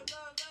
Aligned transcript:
El 0.00 0.49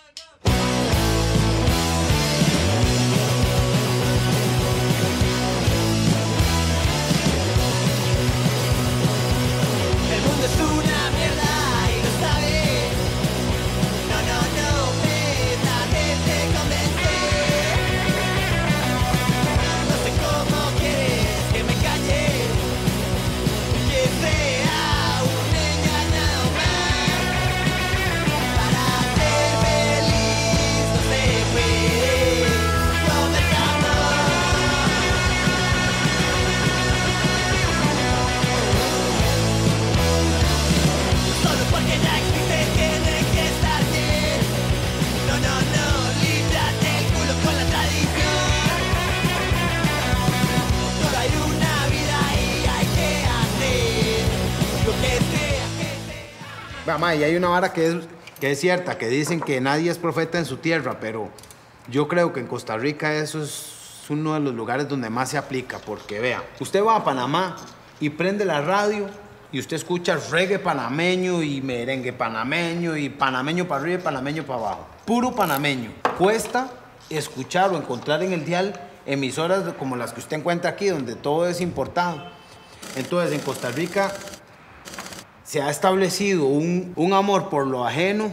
Mamá, 56.92 57.14
y 57.14 57.24
hay 57.24 57.36
una 57.36 57.48
vara 57.48 57.72
que 57.72 57.86
es, 57.88 57.96
que 58.40 58.52
es 58.52 58.60
cierta, 58.60 58.98
que 58.98 59.08
dicen 59.08 59.40
que 59.40 59.60
nadie 59.60 59.90
es 59.90 59.98
profeta 59.98 60.38
en 60.38 60.44
su 60.44 60.58
tierra, 60.58 60.98
pero 61.00 61.28
yo 61.88 62.08
creo 62.08 62.32
que 62.32 62.40
en 62.40 62.46
Costa 62.46 62.76
Rica 62.76 63.14
eso 63.14 63.42
es 63.42 64.06
uno 64.08 64.34
de 64.34 64.40
los 64.40 64.54
lugares 64.54 64.88
donde 64.88 65.10
más 65.10 65.30
se 65.30 65.38
aplica, 65.38 65.78
porque 65.78 66.20
vea, 66.20 66.42
usted 66.58 66.84
va 66.84 66.96
a 66.96 67.04
Panamá 67.04 67.56
y 68.00 68.10
prende 68.10 68.44
la 68.44 68.60
radio 68.60 69.08
y 69.52 69.58
usted 69.58 69.76
escucha 69.76 70.16
reggae 70.30 70.58
panameño 70.58 71.42
y 71.42 71.60
merengue 71.60 72.12
panameño 72.12 72.96
y 72.96 73.08
panameño 73.08 73.66
para 73.66 73.82
arriba 73.82 74.00
y 74.00 74.02
panameño 74.02 74.44
para 74.44 74.58
abajo. 74.60 74.86
Puro 75.04 75.32
panameño. 75.32 75.92
Cuesta 76.18 76.70
escuchar 77.08 77.70
o 77.70 77.76
encontrar 77.76 78.22
en 78.22 78.32
el 78.32 78.44
dial 78.44 78.72
emisoras 79.06 79.64
como 79.78 79.96
las 79.96 80.12
que 80.12 80.20
usted 80.20 80.38
encuentra 80.38 80.70
aquí, 80.70 80.88
donde 80.88 81.16
todo 81.16 81.48
es 81.48 81.60
importado. 81.60 82.22
Entonces, 82.96 83.32
en 83.32 83.40
Costa 83.40 83.70
Rica 83.70 84.12
se 85.50 85.60
ha 85.60 85.68
establecido 85.68 86.46
un, 86.46 86.92
un 86.94 87.12
amor 87.12 87.48
por 87.48 87.66
lo 87.66 87.84
ajeno 87.84 88.32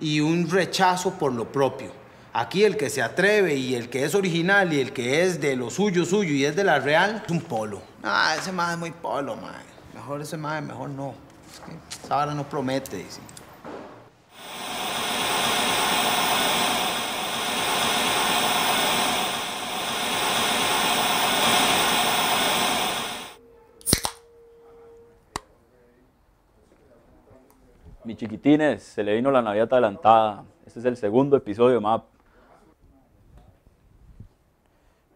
y 0.00 0.18
un 0.18 0.50
rechazo 0.50 1.12
por 1.12 1.32
lo 1.32 1.52
propio. 1.52 1.92
Aquí 2.32 2.64
el 2.64 2.76
que 2.76 2.90
se 2.90 3.02
atreve 3.02 3.54
y 3.54 3.76
el 3.76 3.88
que 3.88 4.04
es 4.04 4.16
original 4.16 4.72
y 4.72 4.80
el 4.80 4.92
que 4.92 5.22
es 5.22 5.40
de 5.40 5.54
lo 5.54 5.70
suyo, 5.70 6.04
suyo 6.04 6.34
y 6.34 6.44
es 6.44 6.56
de 6.56 6.64
la 6.64 6.80
real, 6.80 7.22
es 7.24 7.30
un 7.30 7.40
polo. 7.40 7.80
Ah, 8.02 8.34
ese 8.36 8.50
más 8.50 8.72
es 8.72 8.78
muy 8.78 8.90
polo, 8.90 9.36
mae. 9.36 9.62
Mejor 9.94 10.22
ese 10.22 10.36
más, 10.36 10.60
mejor 10.60 10.90
no. 10.90 11.14
Es 11.52 11.60
que 11.60 12.34
no 12.34 12.48
promete, 12.48 12.96
dice. 12.96 13.20
Mi 28.10 28.16
chiquitines, 28.16 28.82
se 28.82 29.04
le 29.04 29.14
vino 29.14 29.30
la 29.30 29.40
Navidad 29.40 29.68
adelantada. 29.70 30.42
Este 30.66 30.80
es 30.80 30.84
el 30.84 30.96
segundo 30.96 31.36
episodio 31.36 31.74
de 31.74 31.80
MAP. 31.80 32.02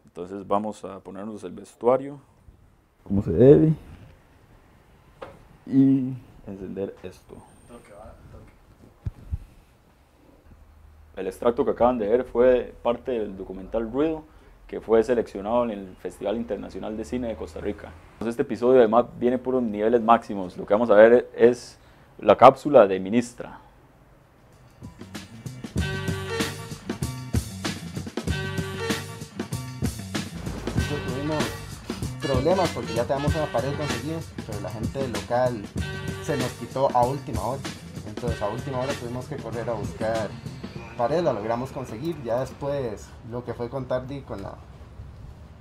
Entonces 0.04 0.46
vamos 0.46 0.84
a 0.84 1.00
ponernos 1.00 1.42
el 1.42 1.50
vestuario. 1.50 2.20
Como 3.02 3.20
se 3.20 3.32
debe. 3.32 3.72
Y 5.66 6.12
encender 6.46 6.94
esto. 7.02 7.34
El 11.16 11.26
extracto 11.26 11.64
que 11.64 11.72
acaban 11.72 11.98
de 11.98 12.06
ver 12.06 12.22
fue 12.22 12.76
parte 12.80 13.10
del 13.10 13.36
documental 13.36 13.90
Ruido, 13.90 14.22
que 14.68 14.80
fue 14.80 15.02
seleccionado 15.02 15.64
en 15.64 15.72
el 15.72 15.96
Festival 15.96 16.36
Internacional 16.36 16.96
de 16.96 17.04
Cine 17.04 17.26
de 17.26 17.34
Costa 17.34 17.58
Rica. 17.58 17.90
Este 18.24 18.42
episodio 18.42 18.80
de 18.80 18.86
MAP 18.86 19.18
viene 19.18 19.38
por 19.38 19.56
unos 19.56 19.68
niveles 19.68 20.00
máximos. 20.00 20.56
Lo 20.56 20.64
que 20.64 20.74
vamos 20.74 20.90
a 20.90 20.94
ver 20.94 21.28
es 21.34 21.80
la 22.18 22.36
cápsula 22.36 22.86
de 22.86 23.00
Ministra. 23.00 23.58
Tuvimos 31.06 31.44
problemas 32.20 32.70
porque 32.70 32.94
ya 32.94 33.04
teníamos 33.04 33.34
una 33.34 33.46
pared 33.46 33.74
conseguida, 33.76 34.18
pero 34.46 34.60
la 34.60 34.70
gente 34.70 35.08
local 35.08 35.64
se 36.24 36.36
nos 36.36 36.50
quitó 36.52 36.88
a 36.96 37.04
última 37.04 37.40
hora. 37.42 37.62
Entonces 38.06 38.40
a 38.40 38.48
última 38.48 38.80
hora 38.80 38.92
tuvimos 38.94 39.26
que 39.26 39.36
correr 39.36 39.68
a 39.68 39.74
buscar 39.74 40.30
pared, 40.96 41.22
la 41.22 41.32
logramos 41.32 41.72
conseguir. 41.72 42.22
Ya 42.22 42.40
después 42.40 43.08
lo 43.30 43.44
que 43.44 43.54
fue 43.54 43.68
contar 43.68 44.06
di, 44.06 44.20
con, 44.22 44.42
la, 44.42 44.54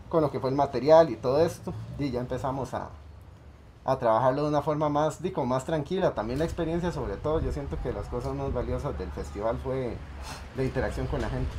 con 0.09 0.21
lo 0.21 0.31
que 0.31 0.39
fue 0.39 0.49
el 0.49 0.55
material 0.55 1.09
y 1.09 1.15
todo 1.15 1.41
esto, 1.41 1.73
di, 1.97 2.11
ya 2.11 2.19
empezamos 2.19 2.73
a, 2.73 2.89
a 3.85 3.97
trabajarlo 3.97 4.43
de 4.43 4.49
una 4.49 4.61
forma 4.61 4.89
más, 4.89 5.21
di, 5.21 5.31
como 5.31 5.47
más 5.47 5.65
tranquila. 5.65 6.13
También 6.13 6.39
la 6.39 6.45
experiencia 6.45 6.91
sobre 6.91 7.17
todo, 7.17 7.41
yo 7.41 7.51
siento 7.51 7.77
que 7.81 7.91
las 7.91 8.07
cosas 8.07 8.33
más 8.35 8.53
valiosas 8.53 8.97
del 8.97 9.11
festival 9.11 9.57
fue 9.57 9.97
la 10.55 10.63
interacción 10.63 11.07
con 11.07 11.21
la 11.21 11.29
gente. 11.29 11.51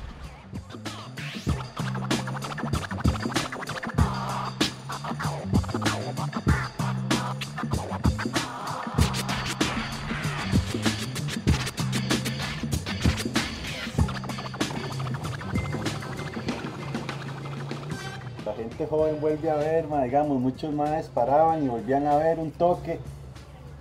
Joven 18.96 19.20
vuelve 19.20 19.50
a 19.50 19.56
ver, 19.56 19.88
ma, 19.88 20.02
digamos, 20.02 20.40
muchos 20.40 20.72
más 20.72 21.08
paraban 21.08 21.62
y 21.64 21.68
volvían 21.68 22.06
a 22.06 22.16
ver 22.16 22.38
un 22.38 22.50
toque. 22.50 22.98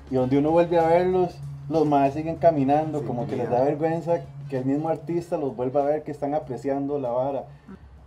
Y 0.10 0.16
donde 0.16 0.38
uno 0.38 0.52
vuelve 0.52 0.80
a 0.80 0.88
verlos, 0.88 1.36
los 1.70 1.86
más 1.86 2.14
siguen 2.14 2.36
caminando, 2.36 3.00
Sí, 3.00 3.06
como 3.06 3.28
que 3.28 3.36
les 3.36 3.50
da 3.50 3.64
vergüenza 3.64 4.22
que 4.50 4.58
el 4.58 4.66
mismo 4.66 4.90
artista 4.90 5.38
los 5.38 5.56
vuelva 5.56 5.82
a 5.82 5.86
ver 5.86 6.04
que 6.04 6.12
están 6.12 6.34
apreciando 6.34 7.00
la 7.00 7.10
vara. 7.10 7.46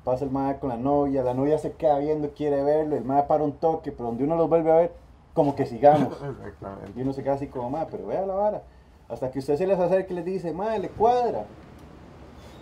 Pasa 0.04 0.24
el 0.24 0.30
mae 0.30 0.58
con 0.58 0.68
la 0.68 0.76
novia, 0.76 1.22
la 1.22 1.34
novia 1.34 1.58
se 1.58 1.72
queda 1.72 1.98
viendo, 1.98 2.30
quiere 2.30 2.62
verlo, 2.62 2.96
el 2.96 3.04
mae 3.04 3.24
para 3.24 3.42
un 3.42 3.52
toque, 3.52 3.90
pero 3.90 4.04
donde 4.04 4.24
uno 4.24 4.36
los 4.36 4.48
vuelve 4.48 4.70
a 4.70 4.76
ver, 4.76 4.92
como 5.34 5.56
que 5.56 5.66
sigamos. 5.66 6.12
Exactamente. 6.46 6.92
Y 6.96 7.02
uno 7.02 7.12
se 7.12 7.22
queda 7.22 7.34
así 7.34 7.46
como, 7.48 7.70
ma, 7.70 7.86
pero 7.90 8.06
vea 8.06 8.24
la 8.24 8.34
vara. 8.34 8.62
Hasta 9.08 9.30
que 9.30 9.38
usted 9.38 9.56
se 9.56 9.66
les 9.66 9.78
acerca 9.78 10.12
y 10.12 10.16
les 10.16 10.24
dice, 10.24 10.52
ma, 10.52 10.76
le 10.78 10.88
cuadra. 10.88 11.44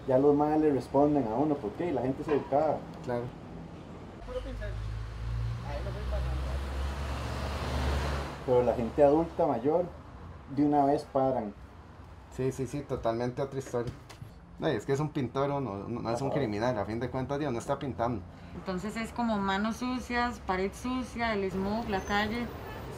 Ya 0.06 0.18
los 0.18 0.34
más 0.34 0.58
le 0.60 0.70
responden 0.70 1.26
a 1.28 1.34
uno, 1.34 1.54
¿por 1.54 1.70
qué? 1.72 1.88
Y 1.88 1.92
la 1.92 2.02
gente 2.02 2.22
se 2.24 2.32
educaba. 2.32 2.76
Claro. 3.04 3.22
Pero 8.46 8.62
la 8.62 8.74
gente 8.74 9.02
adulta, 9.02 9.46
mayor, 9.46 9.86
de 10.54 10.64
una 10.64 10.84
vez 10.84 11.04
paran. 11.12 11.52
Sí, 12.36 12.52
sí, 12.52 12.66
sí, 12.66 12.80
totalmente 12.80 13.40
otra 13.40 13.58
historia. 13.58 13.92
No, 14.58 14.68
es 14.68 14.84
que 14.84 14.92
es 14.92 15.00
un 15.00 15.10
pintor, 15.10 15.48
no, 15.48 15.60
no, 15.60 15.76
no 15.88 16.10
es 16.10 16.20
un 16.20 16.30
criminal, 16.30 16.78
a 16.78 16.84
fin 16.84 17.00
de 17.00 17.10
cuentas 17.10 17.38
Dios 17.38 17.52
no 17.52 17.58
está 17.58 17.78
pintando. 17.78 18.22
Entonces 18.54 18.96
es 18.96 19.10
como 19.12 19.38
manos 19.38 19.78
sucias, 19.78 20.38
pared 20.46 20.70
sucia, 20.72 21.34
el 21.34 21.50
smog, 21.50 21.88
la 21.88 22.00
calle 22.00 22.46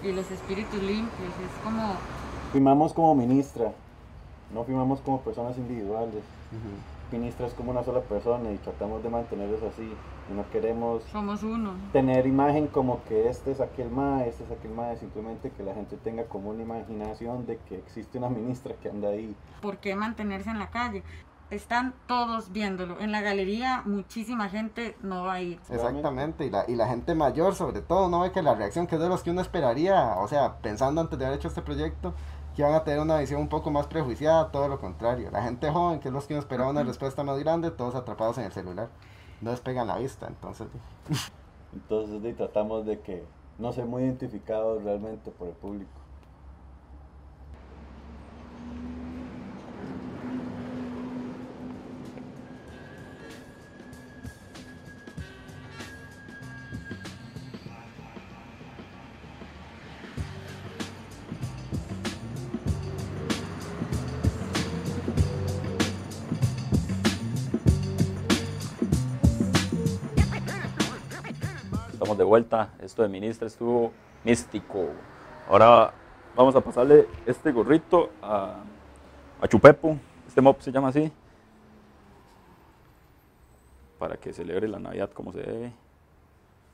y 0.02 0.12
los 0.12 0.30
espíritus 0.30 0.82
limpios. 0.82 1.32
Es 1.44 1.64
como 1.64 1.94
Firmamos 2.52 2.92
como 2.92 3.14
ministra, 3.14 3.72
no 4.54 4.64
firmamos 4.64 5.00
como 5.00 5.20
personas 5.20 5.56
individuales. 5.58 6.22
Ministra 7.10 7.46
es 7.46 7.54
como 7.54 7.70
una 7.70 7.84
sola 7.84 8.00
persona 8.00 8.50
y 8.52 8.56
tratamos 8.58 9.02
de 9.02 9.10
mantenerlos 9.10 9.62
así. 9.62 9.92
No 10.34 10.48
queremos 10.50 11.02
somos 11.04 11.42
uno. 11.42 11.74
tener 11.92 12.26
imagen 12.26 12.66
como 12.66 13.02
que 13.04 13.28
este 13.28 13.52
es 13.52 13.60
aquel 13.60 13.90
mae, 13.90 14.28
este 14.28 14.44
es 14.44 14.50
aquel 14.50 14.72
mae, 14.72 14.96
simplemente 14.96 15.50
que 15.50 15.62
la 15.62 15.72
gente 15.74 15.96
tenga 15.96 16.24
como 16.24 16.50
una 16.50 16.62
imaginación 16.62 17.46
de 17.46 17.58
que 17.68 17.78
existe 17.78 18.18
una 18.18 18.28
ministra 18.28 18.74
que 18.82 18.88
anda 18.88 19.08
ahí. 19.10 19.36
¿Por 19.62 19.78
qué 19.78 19.94
mantenerse 19.94 20.50
en 20.50 20.58
la 20.58 20.70
calle? 20.70 21.04
Están 21.48 21.94
todos 22.08 22.50
viéndolo. 22.50 22.98
En 22.98 23.12
la 23.12 23.20
galería 23.20 23.82
muchísima 23.84 24.48
gente 24.48 24.96
no 25.00 25.24
va 25.24 25.34
a 25.34 25.42
ir. 25.42 25.60
Exactamente, 25.70 26.44
y 26.44 26.50
la, 26.50 26.64
y 26.66 26.74
la 26.74 26.88
gente 26.88 27.14
mayor 27.14 27.54
sobre 27.54 27.82
todo, 27.82 28.08
no 28.08 28.20
ve 28.20 28.32
que 28.32 28.42
la 28.42 28.56
reacción 28.56 28.88
que 28.88 28.96
es 28.96 29.00
de 29.00 29.08
los 29.08 29.22
que 29.22 29.30
uno 29.30 29.42
esperaría, 29.42 30.16
o 30.18 30.26
sea, 30.26 30.56
pensando 30.56 31.00
antes 31.00 31.16
de 31.16 31.24
haber 31.24 31.38
hecho 31.38 31.46
este 31.46 31.62
proyecto, 31.62 32.14
que 32.56 32.64
van 32.64 32.74
a 32.74 32.82
tener 32.82 32.98
una 33.00 33.18
visión 33.18 33.40
un 33.40 33.48
poco 33.48 33.70
más 33.70 33.86
prejuiciada, 33.86 34.50
todo 34.50 34.66
lo 34.66 34.80
contrario. 34.80 35.30
La 35.30 35.42
gente 35.42 35.70
joven, 35.70 36.00
que 36.00 36.08
es 36.08 36.14
los 36.14 36.26
que 36.26 36.32
uno 36.34 36.40
esperaba 36.40 36.70
una 36.70 36.82
respuesta 36.82 37.22
más 37.22 37.38
grande, 37.38 37.70
todos 37.70 37.94
atrapados 37.94 38.38
en 38.38 38.44
el 38.44 38.52
celular. 38.52 38.88
No 39.40 39.50
despegan 39.50 39.86
la 39.86 39.98
vista, 39.98 40.26
entonces... 40.26 40.68
Entonces 41.72 42.36
tratamos 42.36 42.86
de 42.86 43.00
que 43.00 43.24
no 43.58 43.72
ser 43.72 43.84
muy 43.84 44.02
identificados 44.02 44.82
realmente 44.82 45.30
por 45.30 45.48
el 45.48 45.54
público. 45.54 45.90
Vuelta. 72.26 72.74
Esto 72.80 73.02
de 73.02 73.08
ministra 73.08 73.46
estuvo 73.46 73.92
místico. 74.24 74.88
Ahora 75.48 75.92
vamos 76.34 76.54
a 76.56 76.60
pasarle 76.60 77.06
este 77.24 77.52
gorrito 77.52 78.10
a, 78.22 78.62
Chupepo. 79.48 79.96
Este 80.26 80.40
mob 80.40 80.60
se 80.60 80.72
llama 80.72 80.88
así. 80.88 81.12
Para 83.98 84.16
que 84.16 84.32
celebre 84.32 84.68
la 84.68 84.78
Navidad 84.78 85.10
como 85.10 85.32
se 85.32 85.40
debe. 85.40 85.72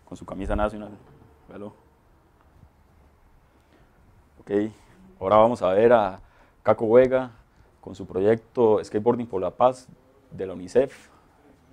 Con 0.05 0.17
su 0.17 0.25
camisa 0.25 0.57
nacional. 0.57 0.91
Véalo. 1.49 1.73
Ok, 4.41 4.51
ahora 5.21 5.37
vamos 5.37 5.63
a 5.63 5.73
ver 5.73 5.93
a 5.93 6.19
Caco 6.65 6.91
Vega 6.93 7.31
con 7.81 7.95
su 7.95 8.07
proyecto 8.07 8.83
Skateboarding 8.83 9.27
por 9.27 9.41
la 9.41 9.51
Paz 9.51 9.87
de 10.31 10.47
la 10.47 10.55
UNICEF. 10.55 11.09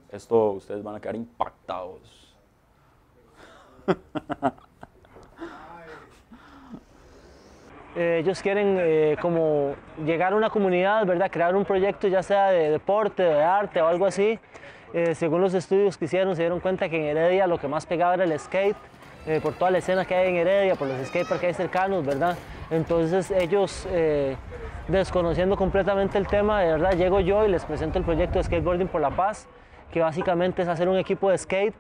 Esto 0.10 0.52
ustedes 0.52 0.84
van 0.84 0.96
a 0.96 1.00
quedar 1.00 1.16
impactados. 1.16 2.29
Eh, 7.95 8.19
ellos 8.19 8.41
quieren 8.41 8.77
eh, 8.80 9.18
como 9.19 9.74
llegar 10.06 10.31
a 10.31 10.36
una 10.36 10.51
comunidad, 10.51 11.06
¿verdad? 11.07 11.30
Crear 11.30 11.56
un 11.56 11.65
proyecto 11.65 12.07
ya 12.07 12.21
sea 12.21 12.51
de 12.51 12.69
deporte, 12.69 13.24
de 13.24 13.41
arte 13.41 13.81
o 13.81 13.88
algo 13.88 14.06
así. 14.06 14.39
Eh, 14.94 15.13
según 15.13 15.41
los 15.41 15.53
estudios 15.53 15.97
que 15.97 16.06
hicieron, 16.06 16.36
se 16.36 16.44
dieron 16.44 16.59
cuenta 16.59 16.89
que 16.89 16.97
en 16.97 17.18
Heredia 17.18 17.45
lo 17.45 17.59
que 17.59 17.68
más 17.68 17.86
pegaba 17.86 18.15
era 18.15 18.24
el 18.24 18.39
skate, 18.39 18.77
eh, 19.27 19.39
por 19.41 19.53
toda 19.53 19.69
la 19.69 19.77
escena 19.77 20.06
que 20.06 20.15
hay 20.15 20.30
en 20.30 20.36
Heredia, 20.38 20.75
por 20.75 20.88
los 20.88 20.97
skateparks 21.07 21.41
que 21.41 21.47
hay 21.47 21.53
cercanos, 21.53 22.06
¿verdad? 22.06 22.38
Entonces 22.71 23.30
ellos, 23.31 23.88
eh, 23.91 24.36
desconociendo 24.88 25.56
completamente 25.56 26.18
el 26.18 26.25
tema, 26.25 26.62
de 26.62 26.71
verdad, 26.71 26.94
llego 26.94 27.19
yo 27.19 27.45
y 27.45 27.50
les 27.50 27.65
presento 27.65 28.00
el 28.00 28.06
proyecto 28.06 28.39
de 28.39 28.45
Skateboarding 28.45 28.88
por 28.88 29.01
la 29.01 29.12
Paz, 29.12 29.47
que 29.91 30.00
básicamente 30.00 30.63
es 30.63 30.68
hacer 30.68 30.89
un 30.89 30.97
equipo 30.97 31.30
de 31.30 31.38
skate. 31.38 31.75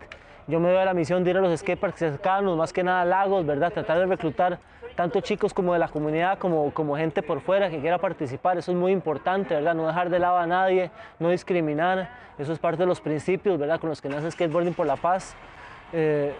Yo 0.47 0.59
me 0.59 0.69
doy 0.69 0.77
a 0.77 0.85
la 0.85 0.93
misión 0.93 1.23
de 1.23 1.31
ir 1.31 1.37
a 1.37 1.41
los 1.41 1.59
skateparks 1.59 1.99
cercanos, 1.99 2.57
más 2.57 2.73
que 2.73 2.83
nada 2.83 3.05
lagos, 3.05 3.45
¿verdad? 3.45 3.71
Tratar 3.71 3.99
de 3.99 4.05
reclutar 4.05 4.59
tanto 4.95 5.21
chicos 5.21 5.53
como 5.53 5.73
de 5.73 5.79
la 5.79 5.87
comunidad, 5.87 6.37
como, 6.39 6.73
como 6.73 6.97
gente 6.97 7.21
por 7.21 7.41
fuera 7.41 7.69
que 7.69 7.79
quiera 7.79 7.97
participar. 7.97 8.57
Eso 8.57 8.71
es 8.71 8.77
muy 8.77 8.91
importante, 8.91 9.53
¿verdad? 9.55 9.75
No 9.75 9.87
dejar 9.87 10.09
de 10.09 10.19
lado 10.19 10.37
a 10.37 10.47
nadie, 10.47 10.91
no 11.19 11.29
discriminar. 11.29 12.09
Eso 12.37 12.51
es 12.51 12.59
parte 12.59 12.83
de 12.83 12.87
los 12.87 12.99
principios, 12.99 13.57
¿verdad? 13.57 13.79
Con 13.79 13.89
los 13.89 14.01
que 14.01 14.09
nace 14.09 14.31
Skateboarding 14.31 14.73
por 14.73 14.87
la 14.87 14.95
Paz. 14.95 15.35
Eh, 15.93 16.33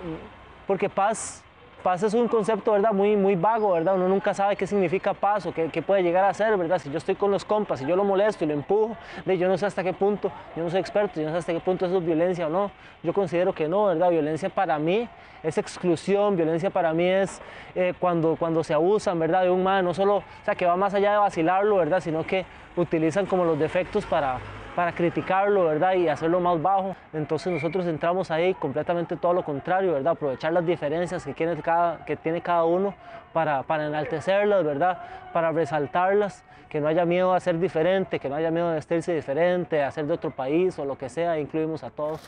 porque 0.67 0.89
paz, 0.89 1.43
paz 1.83 2.03
es 2.03 2.13
un 2.13 2.27
concepto, 2.27 2.73
¿verdad? 2.73 2.91
Muy, 2.91 3.15
muy 3.15 3.35
vago, 3.35 3.73
¿verdad? 3.73 3.95
Uno 3.95 4.07
nunca 4.07 4.33
sabe 4.33 4.55
qué 4.55 4.67
significa 4.67 5.13
paz 5.13 5.45
o 5.45 5.53
qué, 5.53 5.81
puede 5.81 6.03
llegar 6.03 6.25
a 6.25 6.33
ser, 6.33 6.55
¿verdad? 6.57 6.79
Si 6.79 6.91
yo 6.91 6.97
estoy 6.97 7.15
con 7.15 7.31
los 7.31 7.45
compas 7.45 7.81
y 7.81 7.85
yo 7.85 7.95
lo 7.95 8.03
molesto 8.03 8.43
y 8.43 8.47
lo 8.47 8.53
empujo, 8.53 8.95
de, 9.25 9.37
yo 9.37 9.47
no 9.47 9.57
sé 9.57 9.65
hasta 9.65 9.83
qué 9.83 9.93
punto, 9.93 10.31
yo 10.55 10.63
no 10.63 10.69
soy 10.69 10.79
experto, 10.79 11.19
yo 11.19 11.27
no 11.27 11.31
sé 11.31 11.37
hasta 11.39 11.53
qué 11.53 11.59
punto 11.59 11.85
eso 11.85 11.97
es 11.97 12.05
violencia 12.05 12.47
o 12.47 12.49
no. 12.49 12.71
Yo 13.01 13.13
considero 13.13 13.53
que 13.53 13.67
no, 13.67 13.85
¿verdad? 13.85 14.09
Violencia 14.09 14.49
para 14.49 14.77
mí 14.77 15.07
es 15.41 15.57
exclusión, 15.57 16.35
violencia 16.35 16.69
para 16.69 16.93
mí 16.93 17.05
es 17.05 17.41
eh, 17.75 17.93
cuando, 17.99 18.35
cuando 18.35 18.63
se 18.63 18.73
abusan, 18.73 19.17
¿verdad? 19.19 19.43
De 19.43 19.49
un 19.49 19.63
man, 19.63 19.85
no 19.85 19.93
solo, 19.93 20.17
o 20.17 20.23
sea, 20.43 20.55
que 20.55 20.65
va 20.65 20.75
más 20.75 20.93
allá 20.93 21.13
de 21.13 21.17
vacilarlo, 21.17 21.77
¿verdad? 21.77 22.01
Sino 22.01 22.25
que 22.25 22.45
utilizan 22.75 23.25
como 23.25 23.45
los 23.45 23.57
defectos 23.57 24.05
para, 24.05 24.39
para 24.79 24.93
criticarlo, 24.93 25.65
¿verdad? 25.65 25.95
Y 25.95 26.07
hacerlo 26.07 26.39
más 26.39 26.61
bajo. 26.61 26.95
Entonces 27.11 27.51
nosotros 27.51 27.85
entramos 27.85 28.31
ahí 28.31 28.53
completamente 28.53 29.17
todo 29.17 29.33
lo 29.33 29.43
contrario, 29.43 29.91
¿verdad? 29.91 30.13
Aprovechar 30.13 30.53
las 30.53 30.65
diferencias 30.65 31.25
que 31.25 31.33
tiene 31.33 31.61
cada, 31.61 32.05
que 32.05 32.15
tiene 32.15 32.39
cada 32.39 32.63
uno 32.63 32.93
para, 33.33 33.63
para 33.63 33.87
enaltecerlas, 33.87 34.63
¿verdad? 34.63 34.97
Para 35.33 35.51
resaltarlas, 35.51 36.45
que 36.69 36.79
no 36.79 36.87
haya 36.87 37.03
miedo 37.03 37.33
a 37.33 37.41
ser 37.41 37.59
diferente, 37.59 38.21
que 38.21 38.29
no 38.29 38.35
haya 38.35 38.51
miedo 38.51 38.69
a 38.69 38.75
vestirse 38.75 39.13
diferente, 39.13 39.83
a 39.83 39.91
ser 39.91 40.05
de 40.05 40.13
otro 40.13 40.31
país 40.31 40.79
o 40.79 40.85
lo 40.85 40.97
que 40.97 41.09
sea, 41.09 41.37
incluimos 41.37 41.83
a 41.83 41.89
todos. 41.89 42.25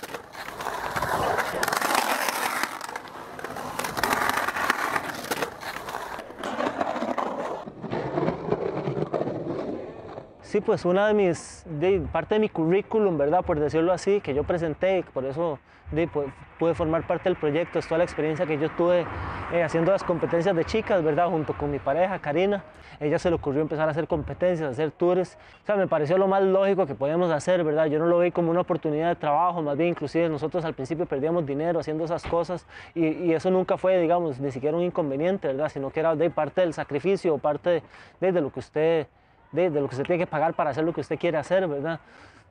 Sí, 10.51 10.59
pues 10.59 10.83
una 10.83 11.07
de 11.07 11.13
mis, 11.13 11.63
de, 11.65 12.01
parte 12.11 12.35
de 12.35 12.39
mi 12.41 12.49
currículum, 12.49 13.17
¿verdad? 13.17 13.41
Por 13.45 13.57
decirlo 13.57 13.93
así, 13.93 14.19
que 14.19 14.33
yo 14.33 14.43
presenté, 14.43 15.01
por 15.13 15.23
eso 15.23 15.59
de, 15.91 16.09
pu- 16.09 16.29
pude 16.59 16.73
formar 16.73 17.07
parte 17.07 17.29
del 17.29 17.37
proyecto, 17.37 17.79
es 17.79 17.87
toda 17.87 17.99
la 17.99 18.03
experiencia 18.03 18.45
que 18.45 18.57
yo 18.59 18.69
tuve 18.71 19.05
eh, 19.53 19.63
haciendo 19.63 19.93
las 19.93 20.03
competencias 20.03 20.53
de 20.53 20.65
chicas, 20.65 21.01
¿verdad? 21.05 21.29
Junto 21.29 21.53
con 21.53 21.71
mi 21.71 21.79
pareja, 21.79 22.19
Karina. 22.19 22.65
Ella 22.99 23.17
se 23.17 23.29
le 23.29 23.37
ocurrió 23.37 23.61
empezar 23.61 23.87
a 23.87 23.91
hacer 23.91 24.09
competencias, 24.09 24.67
a 24.67 24.71
hacer 24.71 24.91
tours. 24.91 25.37
O 25.63 25.65
sea, 25.65 25.77
me 25.77 25.87
pareció 25.87 26.17
lo 26.17 26.27
más 26.27 26.43
lógico 26.43 26.85
que 26.85 26.95
podíamos 26.95 27.31
hacer, 27.31 27.63
¿verdad? 27.63 27.85
Yo 27.85 27.97
no 27.99 28.07
lo 28.07 28.19
vi 28.19 28.31
como 28.31 28.51
una 28.51 28.59
oportunidad 28.59 29.07
de 29.07 29.15
trabajo, 29.15 29.61
más 29.61 29.77
bien 29.77 29.91
inclusive 29.91 30.27
nosotros 30.27 30.65
al 30.65 30.73
principio 30.73 31.05
perdíamos 31.05 31.45
dinero 31.45 31.79
haciendo 31.79 32.03
esas 32.03 32.23
cosas 32.23 32.67
y, 32.93 33.07
y 33.07 33.33
eso 33.33 33.49
nunca 33.51 33.77
fue, 33.77 33.97
digamos, 34.01 34.37
ni 34.41 34.51
siquiera 34.51 34.75
un 34.75 34.83
inconveniente, 34.83 35.47
¿verdad? 35.47 35.69
Sino 35.69 35.91
que 35.91 36.01
era 36.01 36.13
de 36.13 36.29
parte 36.29 36.59
del 36.59 36.73
sacrificio, 36.73 37.37
parte 37.37 37.81
de- 38.19 38.31
de 38.33 38.41
lo 38.41 38.51
que 38.51 38.59
usted 38.59 39.07
de, 39.51 39.69
lo 39.69 39.87
que 39.87 39.95
usted 39.95 40.05
tiene 40.05 40.23
que 40.23 40.27
pagar 40.27 40.53
para 40.53 40.71
hacer 40.71 40.83
lo 40.83 40.93
que 40.93 41.01
usted 41.01 41.17
quiere 41.19 41.37
hacer, 41.37 41.67
¿verdad? 41.67 41.99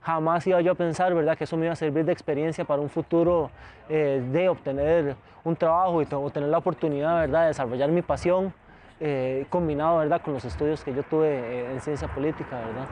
Jamás 0.02 0.46
iba 0.46 0.60
yo 0.60 0.72
a 0.72 0.74
pensar, 0.74 1.14
¿verdad?, 1.14 1.36
que 1.36 1.44
eso 1.44 1.56
me 1.56 1.66
iba 1.66 1.72
a 1.72 1.76
servir 1.76 2.04
de 2.04 2.12
experiencia 2.12 2.64
para 2.64 2.80
un 2.80 2.88
futuro 2.88 3.50
eh, 3.88 4.22
de 4.32 4.48
obtener 4.48 5.14
un 5.44 5.56
trabajo 5.56 6.00
y 6.02 6.06
to- 6.06 6.30
tener 6.30 6.48
la 6.48 6.58
oportunidad, 6.58 7.20
¿verdad?, 7.20 7.42
de 7.42 7.46
desarrollar 7.48 7.90
mi 7.90 8.02
pasión, 8.02 8.52
eh, 8.98 9.46
combinado, 9.50 9.98
¿verdad?, 9.98 10.20
con 10.22 10.32
los 10.34 10.44
estudios 10.44 10.82
que 10.84 10.94
yo 10.94 11.02
tuve 11.02 11.28
eh, 11.28 11.72
en 11.72 11.80
ciencia 11.80 12.08
política, 12.08 12.56
¿verdad? 12.56 12.86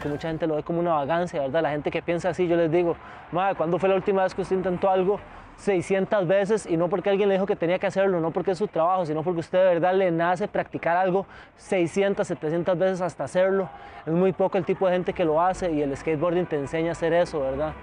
Que 0.00 0.08
mucha 0.08 0.28
gente 0.28 0.46
lo 0.46 0.56
ve 0.56 0.62
como 0.62 0.80
una 0.80 0.94
vagancia, 0.94 1.40
¿verdad? 1.40 1.62
La 1.62 1.70
gente 1.70 1.90
que 1.90 2.02
piensa 2.02 2.30
así, 2.30 2.48
yo 2.48 2.56
les 2.56 2.70
digo, 2.72 2.96
madre, 3.30 3.54
¿cuándo 3.54 3.78
fue 3.78 3.88
la 3.88 3.94
última 3.94 4.24
vez 4.24 4.34
que 4.34 4.42
usted 4.42 4.56
intentó 4.56 4.90
algo? 4.90 5.20
600 5.60 6.26
veces 6.26 6.66
y 6.66 6.78
no 6.78 6.88
porque 6.88 7.10
alguien 7.10 7.28
le 7.28 7.34
dijo 7.34 7.44
que 7.44 7.54
tenía 7.54 7.78
que 7.78 7.86
hacerlo, 7.86 8.18
no 8.20 8.30
porque 8.30 8.52
es 8.52 8.58
su 8.58 8.66
trabajo, 8.66 9.04
sino 9.04 9.22
porque 9.22 9.40
usted 9.40 9.58
de 9.58 9.64
verdad 9.66 9.94
le 9.94 10.10
nace 10.10 10.48
practicar 10.48 10.96
algo 10.96 11.26
600, 11.56 12.26
700 12.26 12.78
veces 12.78 13.00
hasta 13.02 13.24
hacerlo. 13.24 13.68
Es 14.06 14.12
muy 14.12 14.32
poco 14.32 14.56
el 14.56 14.64
tipo 14.64 14.86
de 14.86 14.94
gente 14.94 15.12
que 15.12 15.24
lo 15.24 15.40
hace 15.40 15.70
y 15.70 15.82
el 15.82 15.94
skateboarding 15.94 16.46
te 16.46 16.56
enseña 16.56 16.88
a 16.88 16.92
hacer 16.92 17.12
eso, 17.12 17.40
¿verdad? 17.40 17.74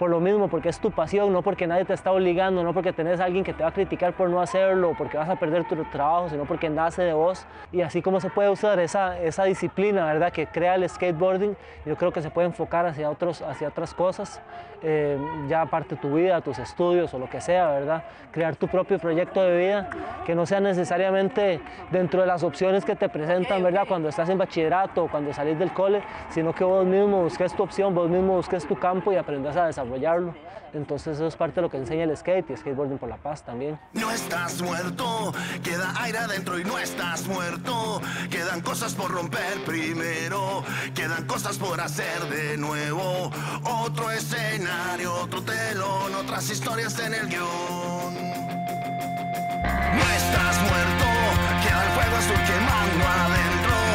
Por 0.00 0.08
lo 0.08 0.18
mismo, 0.18 0.48
porque 0.48 0.70
es 0.70 0.80
tu 0.80 0.90
pasión, 0.90 1.30
no 1.30 1.42
porque 1.42 1.66
nadie 1.66 1.84
te 1.84 1.92
está 1.92 2.10
obligando, 2.10 2.64
no 2.64 2.72
porque 2.72 2.90
tenés 2.90 3.20
a 3.20 3.24
alguien 3.24 3.44
que 3.44 3.52
te 3.52 3.62
va 3.62 3.68
a 3.68 3.72
criticar 3.74 4.14
por 4.14 4.30
no 4.30 4.40
hacerlo, 4.40 4.94
porque 4.96 5.18
vas 5.18 5.28
a 5.28 5.36
perder 5.36 5.68
tu 5.68 5.76
trabajo, 5.84 6.30
sino 6.30 6.46
porque 6.46 6.70
nace 6.70 7.02
de 7.02 7.12
vos. 7.12 7.44
Y 7.70 7.82
así 7.82 8.00
como 8.00 8.18
se 8.18 8.30
puede 8.30 8.48
usar 8.48 8.80
esa, 8.80 9.20
esa 9.20 9.44
disciplina, 9.44 10.06
¿verdad?, 10.06 10.32
que 10.32 10.46
crea 10.46 10.76
el 10.76 10.88
skateboarding, 10.88 11.54
yo 11.84 11.96
creo 11.96 12.12
que 12.12 12.22
se 12.22 12.30
puede 12.30 12.46
enfocar 12.46 12.86
hacia, 12.86 13.10
otros, 13.10 13.42
hacia 13.42 13.68
otras 13.68 13.92
cosas, 13.92 14.40
eh, 14.82 15.18
ya 15.48 15.60
aparte 15.60 15.96
tu 15.96 16.14
vida, 16.14 16.40
tus 16.40 16.58
estudios 16.58 17.12
o 17.12 17.18
lo 17.18 17.28
que 17.28 17.42
sea, 17.42 17.70
¿verdad? 17.70 18.04
Crear 18.30 18.56
tu 18.56 18.68
propio 18.68 18.98
proyecto 18.98 19.42
de 19.42 19.58
vida, 19.58 19.90
que 20.24 20.34
no 20.34 20.46
sea 20.46 20.60
necesariamente 20.60 21.60
dentro 21.90 22.22
de 22.22 22.26
las 22.26 22.42
opciones 22.42 22.86
que 22.86 22.96
te 22.96 23.10
presentan, 23.10 23.62
¿verdad?, 23.62 23.84
cuando 23.86 24.08
estás 24.08 24.30
en 24.30 24.38
bachillerato 24.38 25.04
o 25.04 25.08
cuando 25.08 25.34
salís 25.34 25.58
del 25.58 25.74
cole, 25.74 26.00
sino 26.30 26.54
que 26.54 26.64
vos 26.64 26.86
mismo 26.86 27.22
busques 27.22 27.54
tu 27.54 27.62
opción, 27.62 27.94
vos 27.94 28.08
mismo 28.08 28.36
busques 28.36 28.66
tu 28.66 28.76
campo 28.76 29.12
y 29.12 29.16
aprendas 29.16 29.58
a 29.58 29.66
Entonces 30.72 31.16
eso 31.16 31.26
es 31.26 31.34
parte 31.34 31.56
de 31.56 31.62
lo 31.62 31.70
que 31.70 31.76
enseña 31.76 32.04
el 32.04 32.16
skate 32.16 32.50
y 32.50 32.56
skateboarding 32.56 32.98
por 32.98 33.08
la 33.08 33.16
paz 33.16 33.42
también. 33.42 33.78
No 33.92 34.10
estás 34.10 34.62
muerto, 34.62 35.32
queda 35.62 35.92
aire 36.00 36.18
adentro 36.18 36.58
y 36.58 36.64
no 36.64 36.78
estás 36.78 37.26
muerto. 37.26 38.00
Quedan 38.30 38.60
cosas 38.60 38.94
por 38.94 39.10
romper 39.10 39.64
primero, 39.66 40.62
quedan 40.94 41.26
cosas 41.26 41.58
por 41.58 41.80
hacer 41.80 42.20
de 42.28 42.56
nuevo. 42.56 43.30
Otro 43.64 44.10
escenario, 44.10 45.12
otro 45.14 45.42
telón, 45.42 46.14
otras 46.14 46.48
historias 46.50 46.98
en 47.00 47.14
el 47.14 47.26
guion. 47.26 48.14
No 49.94 50.06
estás 50.16 50.60
muerto, 50.62 51.06
queda 51.62 51.84
el 51.84 51.90
fuego 51.90 52.16
azul 52.16 52.40
quemando 52.46 53.08
adentro. 53.08 53.89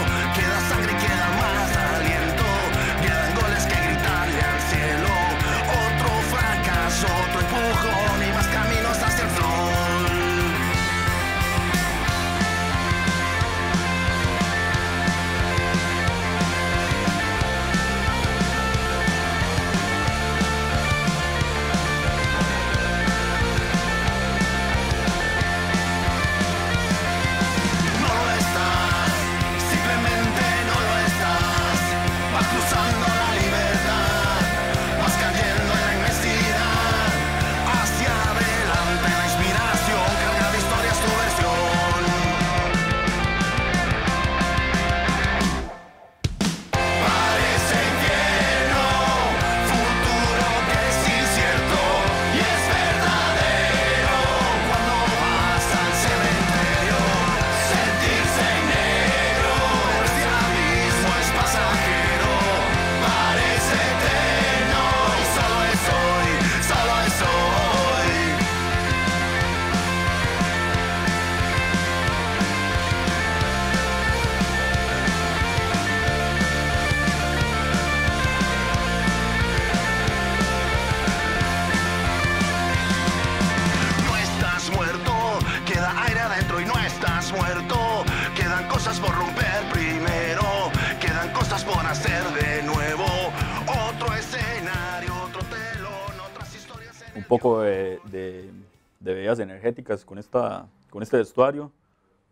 Un 97.16 97.24
poco 97.24 97.62
de, 97.62 98.00
de- 98.12 98.52
bebidas 99.00 99.40
energéticas 99.40 100.04
con, 100.04 100.18
esta, 100.18 100.68
con 100.90 101.04
este 101.04 101.18
vestuario 101.18 101.72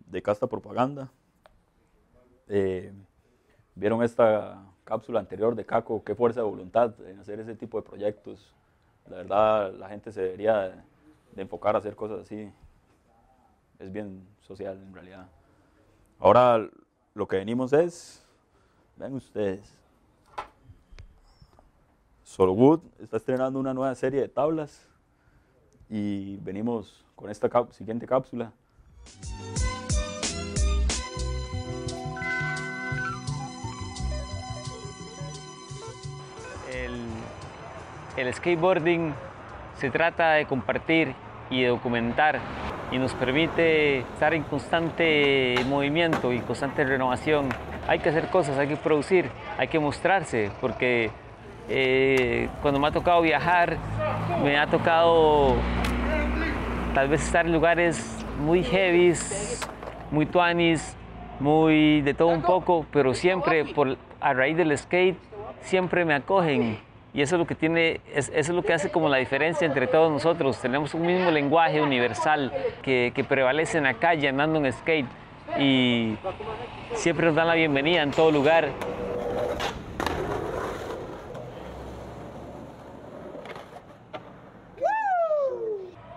de 0.07 0.21
casta 0.21 0.47
propaganda. 0.47 1.09
Eh, 2.47 2.91
Vieron 3.75 4.03
esta 4.03 4.61
cápsula 4.83 5.19
anterior 5.19 5.55
de 5.55 5.65
Caco, 5.65 6.03
qué 6.03 6.13
fuerza 6.13 6.41
de 6.41 6.45
voluntad 6.45 6.93
en 7.07 7.19
hacer 7.19 7.39
ese 7.39 7.55
tipo 7.55 7.81
de 7.81 7.87
proyectos. 7.87 8.53
La 9.09 9.17
verdad, 9.17 9.73
la 9.73 9.89
gente 9.89 10.11
se 10.11 10.21
debería 10.21 10.59
de, 10.69 10.75
de 11.35 11.41
enfocar 11.41 11.75
a 11.75 11.79
hacer 11.79 11.95
cosas 11.95 12.19
así. 12.21 12.51
Es 13.79 13.91
bien 13.91 14.27
social 14.41 14.77
en 14.77 14.93
realidad. 14.93 15.27
Ahora 16.19 16.69
lo 17.15 17.27
que 17.27 17.37
venimos 17.37 17.73
es, 17.73 18.23
vean 18.95 19.13
ustedes, 19.13 19.73
Solwood 22.33 22.79
está 22.99 23.17
estrenando 23.17 23.59
una 23.59 23.75
nueva 23.75 23.93
serie 23.93 24.19
de 24.19 24.27
tablas 24.27 24.87
y 25.87 26.37
venimos 26.37 27.05
con 27.15 27.29
esta 27.29 27.47
siguiente 27.69 28.07
cápsula. 28.07 28.51
El, 36.73 37.05
el 38.17 38.33
skateboarding 38.33 39.13
se 39.77 39.91
trata 39.91 40.31
de 40.31 40.47
compartir 40.47 41.13
y 41.51 41.61
de 41.61 41.67
documentar 41.67 42.39
y 42.91 42.97
nos 42.97 43.13
permite 43.13 43.99
estar 43.99 44.33
en 44.33 44.41
constante 44.41 45.57
movimiento 45.67 46.33
y 46.33 46.39
constante 46.39 46.83
renovación. 46.83 47.49
Hay 47.87 47.99
que 47.99 48.09
hacer 48.09 48.31
cosas, 48.31 48.57
hay 48.57 48.69
que 48.69 48.77
producir, 48.77 49.29
hay 49.59 49.67
que 49.67 49.77
mostrarse, 49.77 50.51
porque 50.59 51.11
eh, 51.69 52.49
cuando 52.61 52.79
me 52.79 52.87
ha 52.87 52.91
tocado 52.91 53.21
viajar, 53.21 53.77
me 54.43 54.57
ha 54.57 54.67
tocado 54.67 55.55
tal 56.93 57.07
vez 57.07 57.23
estar 57.25 57.45
en 57.45 57.53
lugares 57.53 58.25
muy 58.39 58.63
heavies, 58.63 59.67
muy 60.11 60.25
tuanis, 60.25 60.95
muy 61.39 62.01
de 62.01 62.13
todo 62.13 62.29
un 62.29 62.41
poco, 62.41 62.85
pero 62.91 63.13
siempre 63.13 63.65
a 64.21 64.33
raíz 64.33 64.55
del 64.57 64.77
skate 64.77 65.17
siempre 65.61 66.05
me 66.05 66.13
acogen 66.13 66.77
y 67.13 67.21
eso 67.21 67.35
es 67.35 67.39
lo 67.39 67.45
que 67.47 67.55
tiene, 67.55 68.01
es- 68.13 68.29
eso 68.29 68.33
es 68.33 68.49
lo 68.49 68.63
que 68.63 68.73
hace 68.73 68.89
como 68.91 69.07
la 69.07 69.17
diferencia 69.17 69.65
entre 69.67 69.85
todos 69.87 70.11
nosotros. 70.11 70.59
Tenemos 70.59 70.93
un 70.93 71.05
mismo 71.05 71.29
lenguaje 71.31 71.79
universal 71.81 72.51
que, 72.81 73.11
que 73.15 73.23
prevalece 73.23 73.77
en 73.77 73.83
la 73.85 73.93
calle 73.95 74.27
andando 74.29 74.57
en 74.59 74.71
skate 74.73 75.05
y 75.59 76.15
siempre 76.95 77.27
nos 77.27 77.35
dan 77.35 77.47
la 77.47 77.53
bienvenida 77.55 78.01
en 78.01 78.11
todo 78.11 78.31
lugar. 78.31 78.69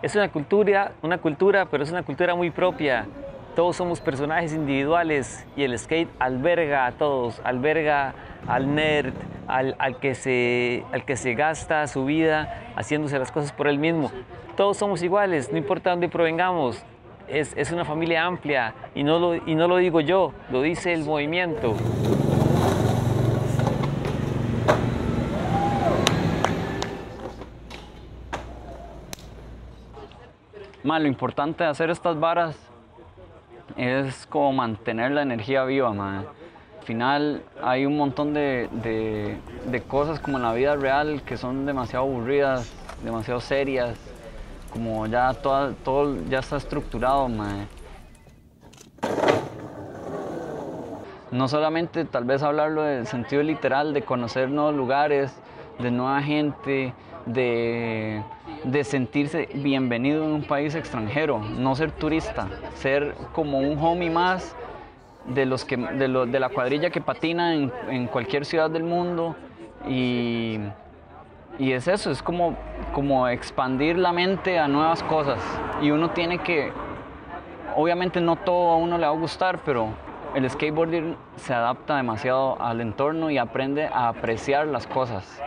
Es 0.03 0.15
una 0.15 0.29
cultura, 0.29 0.93
una 1.01 1.19
cultura, 1.19 1.67
pero 1.67 1.83
es 1.83 1.91
una 1.91 2.03
cultura 2.03 2.35
muy 2.35 2.51
propia. 2.51 3.07
Todos 3.55 3.77
somos 3.77 4.01
personajes 4.03 4.53
individuales 4.53 5.47
y 5.57 5.63
el 5.63 5.79
skate 5.79 6.11
alberga 6.19 6.85
a 6.85 6.93
todos, 6.93 7.41
alberga 7.43 8.13
al 8.47 8.75
nerd, 8.75 9.15
al, 9.49 9.75
al 9.79 9.97
que, 9.99 10.15
se, 10.15 10.85
al 10.93 11.07
que 11.07 11.17
se 11.17 11.35
gasta 11.35 11.87
su 11.87 12.05
vida 12.05 12.73
haciéndose 12.77 13.19
las 13.19 13.33
cosas 13.33 13.53
por 13.53 13.69
él 13.69 13.79
mismo. 13.79 14.11
Todos 14.55 14.77
somos 14.77 15.03
iguales, 15.03 15.51
no 15.51 15.57
importa 15.57 15.91
dónde 15.91 16.11
provengamos. 16.11 16.85
Es, 17.27 17.55
es 17.57 17.73
una 17.73 17.87
familia 17.87 18.25
amplia 18.25 18.75
y 18.95 19.03
no, 19.03 19.19
lo, 19.19 19.35
y 19.35 19.55
no 19.55 19.67
lo 19.67 19.79
digo 19.79 20.01
yo, 20.01 20.33
lo 20.51 20.61
dice 20.61 20.93
el 20.93 21.05
movimiento. 21.05 21.75
Ma, 30.87 31.01
lo 31.01 31.09
importante 31.09 31.65
de 31.65 31.71
hacer 31.71 31.91
estas 31.91 32.19
varas 32.21 32.55
es 33.77 34.25
como 34.27 34.53
mantener 34.53 35.11
la 35.11 35.23
energía 35.23 35.65
viva, 35.65 35.93
ma. 35.93 36.19
Al 36.21 36.85
final 36.87 37.43
hay 37.61 37.85
un 37.87 37.97
montón 37.97 38.33
de, 38.33 38.69
de- 38.71 39.83
cosas 39.89 40.21
como 40.21 40.37
en 40.37 40.45
la 40.45 40.53
vida 40.53 40.77
real 40.77 41.23
que 41.23 41.37
son 41.37 41.67
demasiado 41.67 42.05
aburridas, 42.05 42.73
demasiado 43.03 43.41
serias, 43.41 43.99
como 44.73 45.09
ya 45.09 45.35
toda- 45.35 45.73
todo 45.73 46.17
ya 46.29 46.39
está 46.39 46.57
estructurado, 46.57 47.29
ma. 47.29 47.67
No 51.33 51.49
solamente 51.49 52.05
tal 52.05 52.23
vez 52.23 52.45
hablarlo 52.45 52.83
del 52.83 53.09
sentido 53.09 53.43
literal, 53.43 53.93
de 53.93 54.03
conocer 54.03 54.49
nuevos 54.51 54.77
lugares, 54.77 55.35
de 55.81 55.91
nueva 55.91 56.23
gente, 56.23 56.95
de, 57.27 58.23
de 58.65 58.85
sentirse 58.85 59.49
bienvenido 59.55 60.25
en 60.25 60.33
un 60.33 60.43
país 60.45 60.75
extranjero, 60.75 61.41
no 61.41 61.75
ser 61.75 61.91
turista, 61.93 62.49
ser 62.77 63.15
como 63.33 63.59
un 63.59 63.79
homie 63.79 64.11
más 64.11 64.57
de, 65.27 65.45
los 65.45 65.65
que, 65.65 65.77
de, 65.77 66.09
de 66.09 66.41
la 66.41 66.49
cuadrilla 66.49 66.91
que 66.91 67.01
patina 67.01 67.55
en, 67.55 67.73
en 67.91 68.07
cualquier 68.07 68.45
ciudad 68.45 68.71
del 68.71 68.85
mundo 68.85 69.35
y, 69.89 70.59
y 71.59 71.73
es 71.73 71.89
eso, 71.89 72.11
es 72.11 72.23
como, 72.23 72.57
como 72.93 73.29
expandir 73.29 73.99
la 73.99 74.13
mente 74.13 74.59
a 74.59 74.69
nuevas 74.69 75.03
cosas 75.03 75.41
y 75.83 75.91
uno 75.91 76.11
tiene 76.11 76.39
que, 76.39 76.73
obviamente 77.75 78.21
no 78.21 78.37
todo 78.37 78.71
a 78.71 78.77
uno 78.77 78.99
le 78.99 79.07
va 79.07 79.13
a 79.13 79.17
gustar, 79.17 79.59
pero 79.65 79.89
el 80.35 80.49
skateboarding 80.49 81.17
se 81.37 81.55
adapta 81.55 81.97
demasiado 81.97 82.61
al 82.61 82.81
entorno 82.81 83.31
y 83.31 83.39
aprende 83.39 83.87
a 83.87 84.09
apreciar 84.09 84.67
las 84.67 84.87
cosas. 84.87 85.41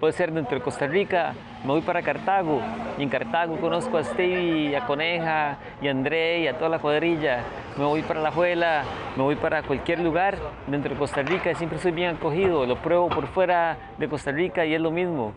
Puede 0.00 0.12
ser 0.14 0.32
dentro 0.32 0.58
de 0.58 0.64
Costa 0.64 0.86
Rica, 0.86 1.32
me 1.62 1.68
voy 1.68 1.80
para 1.80 2.02
Cartago 2.02 2.60
y 2.98 3.02
en 3.04 3.08
Cartago 3.08 3.56
conozco 3.60 3.98
a 3.98 4.02
Stevie, 4.02 4.70
y 4.70 4.74
a 4.74 4.84
Coneja 4.84 5.58
y 5.80 5.88
a 5.88 5.90
André 5.92 6.40
y 6.40 6.48
a 6.48 6.58
toda 6.58 6.70
la 6.70 6.78
cuadrilla. 6.80 7.44
Me 7.76 7.84
voy 7.84 8.02
para 8.02 8.20
La 8.20 8.32
Juela, 8.32 8.82
me 9.16 9.22
voy 9.22 9.36
para 9.36 9.62
cualquier 9.62 10.00
lugar 10.00 10.38
dentro 10.66 10.92
de 10.92 10.98
Costa 10.98 11.22
Rica 11.22 11.52
y 11.52 11.54
siempre 11.54 11.78
soy 11.78 11.92
bien 11.92 12.16
acogido. 12.16 12.66
Lo 12.66 12.76
pruebo 12.76 13.08
por 13.10 13.28
fuera 13.28 13.76
de 13.98 14.08
Costa 14.08 14.32
Rica 14.32 14.64
y 14.64 14.74
es 14.74 14.80
lo 14.80 14.90
mismo. 14.90 15.34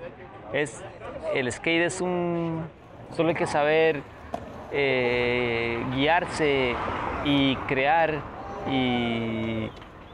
Es, 0.52 0.84
el 1.34 1.52
skate 1.52 1.86
es 1.86 2.02
un... 2.02 2.66
Solo 3.16 3.30
hay 3.30 3.36
que 3.36 3.46
saber 3.46 4.02
eh, 4.72 5.84
guiarse 5.94 6.76
y 7.24 7.56
crear 7.68 8.16
y 8.70 9.70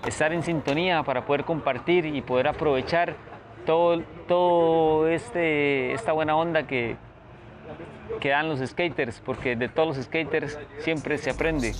estar 0.05 0.34
en 0.34 0.43
sintonía 0.43 1.03
para 1.03 1.25
poder 1.25 1.43
compartir 1.46 2.05
y 2.05 2.22
poder 2.22 2.48
aprovechar 2.48 3.15
todo, 3.65 4.01
todo 4.27 5.08
este, 5.08 5.93
esta 5.93 6.12
buena 6.12 6.36
onda 6.36 6.63
que, 6.63 6.96
que 8.20 8.29
dan 8.29 8.50
los 8.50 8.60
skaters, 8.67 9.22
porque 9.25 9.55
de 9.55 9.70
todos 9.70 9.98
los 9.98 10.05
skaters 10.05 10.58
siempre 10.79 11.17
se 11.17 11.29
aprende. 11.29 11.74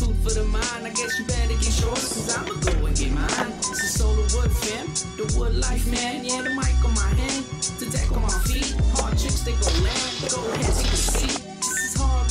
food 0.00 0.16
for 0.24 0.32
the 0.32 0.44
mind. 0.44 0.82
I 0.86 0.90
guess 0.90 1.18
you 1.18 1.26
better 1.26 1.56
get 1.60 1.74
yours, 1.80 2.08
cause 2.08 2.36
I'ma 2.36 2.54
go 2.64 2.86
and 2.86 2.96
get 2.96 3.12
mine. 3.12 3.52
It's 3.68 3.84
is 3.84 3.94
solar 3.98 4.26
wood 4.34 4.52
fam, 4.62 4.86
the 5.16 5.26
wood 5.36 5.54
life 5.56 5.86
man. 5.90 6.24
Yeah, 6.24 6.42
the 6.42 6.54
mic 6.56 6.76
on 6.84 6.94
my 6.94 7.10
hand, 7.20 7.44
the 7.78 7.86
deck 7.92 8.10
on 8.12 8.22
my 8.22 8.38
feet. 8.48 8.74
Hard 8.96 9.18
tricks, 9.18 9.42
they 9.44 9.52
go 9.52 9.68
land. 9.84 10.12
Go 10.32 10.40
ahead, 10.52 10.74
take 10.76 10.92
a 10.92 10.96
seat. 10.96 11.39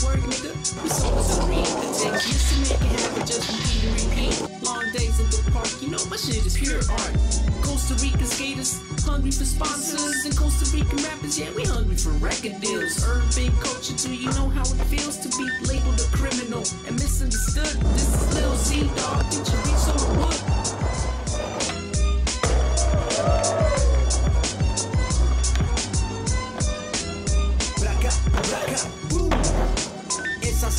Work, 0.09 0.25
nigga. 0.25 0.57
We 0.81 0.89
souls 0.89 1.37
are 1.37 1.45
real. 1.45 1.61
It 1.61 1.93
takes 1.93 2.25
years 2.25 2.49
to 2.49 2.55
make 2.65 2.81
it 2.81 2.99
happen, 2.99 3.25
just 3.29 3.45
repeat 3.45 3.85
and 3.85 3.93
repeat. 4.09 4.65
Long 4.65 4.89
days 4.89 5.21
at 5.21 5.29
the 5.29 5.51
park, 5.51 5.69
you 5.81 5.89
know 5.89 6.01
my 6.09 6.17
shit 6.17 6.41
is 6.49 6.57
pure 6.57 6.81
art. 6.89 7.13
Costa 7.61 7.93
Rican 8.01 8.25
skaters, 8.25 8.81
hungry 9.05 9.29
for 9.29 9.45
sponsors, 9.45 10.25
and 10.25 10.35
Costa 10.35 10.65
Rican 10.73 10.97
rappers, 11.05 11.37
yeah, 11.37 11.53
we 11.53 11.61
hungry 11.61 11.95
for 11.95 12.09
record 12.25 12.57
deals. 12.57 13.05
Urban 13.05 13.53
culture, 13.61 13.93
too, 13.93 14.15
you 14.15 14.33
know 14.33 14.49
how 14.49 14.65
it 14.65 14.81
feels 14.89 15.21
to 15.21 15.29
be 15.37 15.45
labeled 15.69 16.01
a 16.01 16.09
criminal 16.09 16.65
and 16.89 16.97
misunderstood. 16.97 17.77
This 17.93 18.09
is 18.09 18.33
Lil 18.33 18.55
Z, 18.57 18.89
dog, 18.97 19.29
and 19.29 19.45
Chorizo 19.45 19.93
Wood. 20.17 20.78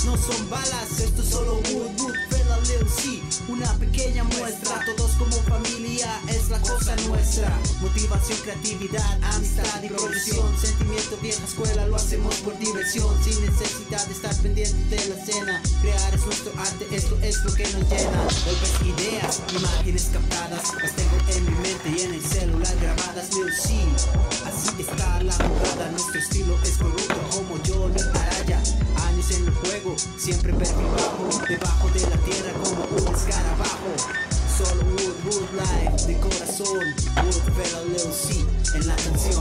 No 0.04 0.16
son 0.16 0.48
balas, 0.48 1.00
esto 1.00 1.22
es 1.22 1.28
solo 1.28 1.54
wood, 1.56 2.00
wood, 2.00 2.39
Lil 2.70 2.88
C, 2.88 3.20
una 3.48 3.72
pequeña 3.74 4.22
muestra. 4.24 4.84
Todos 4.86 5.12
como 5.12 5.32
familia 5.42 6.08
es 6.28 6.48
la 6.50 6.60
cosa 6.60 6.94
nuestra. 7.08 7.58
Motivación, 7.80 8.38
creatividad, 8.44 9.18
amistad 9.34 9.82
y 9.82 9.88
producción. 9.88 10.46
Sentimiento 10.56 11.18
vieja 11.20 11.44
escuela, 11.44 11.86
lo 11.86 11.96
hacemos 11.96 12.36
por 12.36 12.56
diversión. 12.58 13.12
Sin 13.24 13.40
necesidad 13.44 14.06
de 14.06 14.12
estar 14.12 14.34
pendiente 14.36 14.96
de 14.96 15.08
la 15.08 15.24
cena. 15.24 15.62
Crear 15.82 16.14
es 16.14 16.24
nuestro 16.24 16.52
arte, 16.58 16.86
esto 16.92 17.18
es 17.22 17.44
lo 17.44 17.52
que 17.54 17.64
nos 17.64 17.90
llena. 17.90 18.22
Golpes, 18.44 18.74
ideas, 18.84 19.40
imágenes 19.58 20.10
captadas. 20.12 20.62
Las 20.82 20.92
tengo 20.94 21.16
en 21.28 21.44
mi 21.44 21.54
mente 21.62 21.88
y 21.90 22.00
en 22.02 22.14
el 22.14 22.24
celular 22.24 22.76
grabadas. 22.80 23.34
Lil 23.34 23.52
C, 23.52 23.74
así 24.46 24.82
está 24.82 25.22
la 25.22 25.32
jugada. 25.32 25.90
Nuestro 25.90 26.20
estilo 26.20 26.56
es 26.62 26.76
corrupto 26.76 27.16
como 27.30 27.62
yo 27.64 27.80
Johnny 27.80 28.00
Araya. 28.00 28.60
Años 29.08 29.30
en 29.30 29.46
el 29.46 29.54
juego, 29.54 29.96
siempre 30.18 30.52
perfil 30.52 30.86
bajo, 30.86 31.46
debajo 31.48 31.88
de 31.88 32.00
la 32.00 32.16
tierra 32.18 32.59
como 32.62 32.84
un 32.84 33.14
escarabajo. 33.14 33.90
Solo 34.56 34.82
Wood, 34.82 35.16
Wood 35.24 35.50
Life 35.54 36.06
de 36.06 36.20
corazón. 36.20 36.84
Wood 37.16 37.54
Federal 37.54 37.88
Lil 37.88 38.12
C 38.12 38.40
en 38.76 38.86
la 38.86 38.96
canción. 38.96 39.40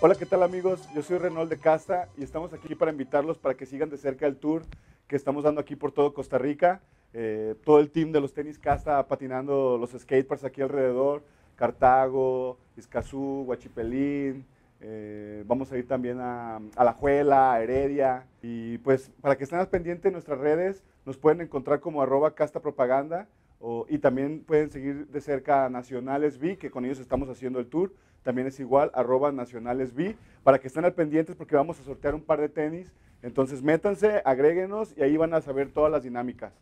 Hola, 0.00 0.16
¿qué 0.16 0.26
tal 0.26 0.42
amigos? 0.42 0.80
Yo 0.94 1.02
soy 1.02 1.18
Renold 1.18 1.48
de 1.48 1.58
Casta 1.58 2.08
y 2.18 2.24
estamos 2.24 2.52
aquí 2.52 2.74
para 2.74 2.90
invitarlos 2.90 3.38
para 3.38 3.54
que 3.54 3.64
sigan 3.64 3.88
de 3.88 3.96
cerca 3.96 4.26
el 4.26 4.36
tour 4.36 4.62
que 5.06 5.16
estamos 5.16 5.44
dando 5.44 5.60
aquí 5.60 5.76
por 5.76 5.92
todo 5.92 6.12
Costa 6.12 6.36
Rica. 6.36 6.82
Eh, 7.14 7.54
todo 7.64 7.78
el 7.78 7.90
team 7.90 8.10
de 8.10 8.20
los 8.20 8.34
tenis 8.34 8.58
Casta 8.58 9.06
patinando 9.06 9.78
los 9.78 9.92
skaters 9.92 10.42
aquí 10.42 10.60
alrededor, 10.60 11.22
Cartago, 11.56 12.58
Escazú, 12.76 13.44
Huachipelín, 13.46 14.44
eh, 14.80 15.44
vamos 15.46 15.72
a 15.72 15.78
ir 15.78 15.86
también 15.88 16.18
a, 16.20 16.56
a 16.76 16.84
La 16.84 16.92
Juela, 16.92 17.52
a 17.54 17.62
Heredia. 17.62 18.26
Y 18.42 18.78
pues 18.78 19.10
para 19.20 19.36
que 19.36 19.44
estén 19.44 19.58
al 19.58 19.68
pendiente 19.68 20.08
de 20.08 20.12
nuestras 20.12 20.38
redes, 20.38 20.82
nos 21.06 21.16
pueden 21.16 21.40
encontrar 21.40 21.80
como 21.80 22.02
arroba 22.02 22.34
Casta 22.34 22.60
Propaganda 22.60 23.26
o- 23.60 23.86
y 23.88 23.98
también 23.98 24.40
pueden 24.46 24.70
seguir 24.70 25.06
de 25.08 25.20
cerca 25.20 25.64
a 25.64 25.70
Nacionales 25.70 26.38
V, 26.38 26.58
que 26.58 26.70
con 26.70 26.84
ellos 26.84 26.98
estamos 26.98 27.28
haciendo 27.28 27.60
el 27.60 27.66
tour. 27.66 27.92
También 28.22 28.46
es 28.46 28.58
igual, 28.60 28.90
arroba 28.94 29.32
Nacionales 29.32 29.92
V, 29.94 30.16
para 30.42 30.58
que 30.58 30.66
estén 30.68 30.84
al 30.84 30.94
pendientes 30.94 31.36
porque 31.36 31.56
vamos 31.56 31.78
a 31.80 31.84
sortear 31.84 32.14
un 32.14 32.22
par 32.22 32.40
de 32.40 32.48
tenis. 32.48 32.92
Entonces 33.22 33.62
métanse, 33.62 34.20
agréguenos 34.24 34.94
y 34.96 35.02
ahí 35.02 35.16
van 35.16 35.32
a 35.34 35.40
saber 35.40 35.70
todas 35.70 35.90
las 35.90 36.02
dinámicas. 36.02 36.52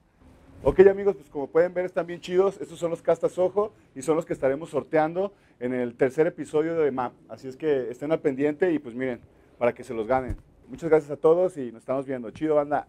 Ok 0.65 0.79
amigos, 0.89 1.17
pues 1.17 1.29
como 1.29 1.49
pueden 1.49 1.75
ver 1.75 1.87
están 1.87 2.07
bien 2.07 2.21
chidos. 2.21 2.57
Estos 2.61 2.79
son 2.79 2.91
los 2.91 3.03
castas 3.03 3.37
ojo 3.37 3.73
y 3.97 4.03
son 4.03 4.15
los 4.15 4.25
que 4.25 4.33
estaremos 4.33 4.71
sorteando 4.71 5.33
en 5.59 5.75
el 5.75 5.97
tercer 5.97 6.29
episodio 6.29 6.77
de 6.77 6.93
MAP. 6.93 7.13
Así 7.29 7.49
es 7.49 7.57
que 7.57 7.91
estén 7.91 8.13
al 8.13 8.21
pendiente 8.21 8.73
y 8.73 8.79
pues 8.79 8.95
miren, 8.95 9.21
para 9.59 9.73
que 9.73 9.83
se 9.83 9.93
los 9.93 10.07
ganen. 10.07 10.37
Muchas 10.69 10.89
gracias 10.89 11.11
a 11.11 11.17
todos 11.17 11.57
y 11.57 11.73
nos 11.73 11.81
estamos 11.81 12.07
viendo. 12.07 12.31
Chido, 12.31 12.55
banda. 12.55 12.87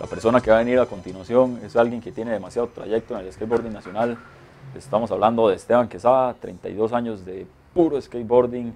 La 0.00 0.06
persona 0.06 0.40
que 0.40 0.50
va 0.50 0.56
a 0.56 0.60
venir 0.60 0.78
a 0.78 0.86
continuación 0.86 1.60
es 1.62 1.76
alguien 1.76 2.00
que 2.00 2.10
tiene 2.10 2.30
demasiado 2.30 2.68
trayecto 2.68 3.18
en 3.18 3.26
el 3.26 3.30
skateboarding 3.30 3.74
nacional. 3.74 4.16
Estamos 4.74 5.10
hablando 5.10 5.46
de 5.50 5.56
Esteban 5.56 5.90
Quesada, 5.90 6.32
32 6.32 6.94
años 6.94 7.26
de 7.26 7.46
puro 7.74 8.00
skateboarding 8.00 8.72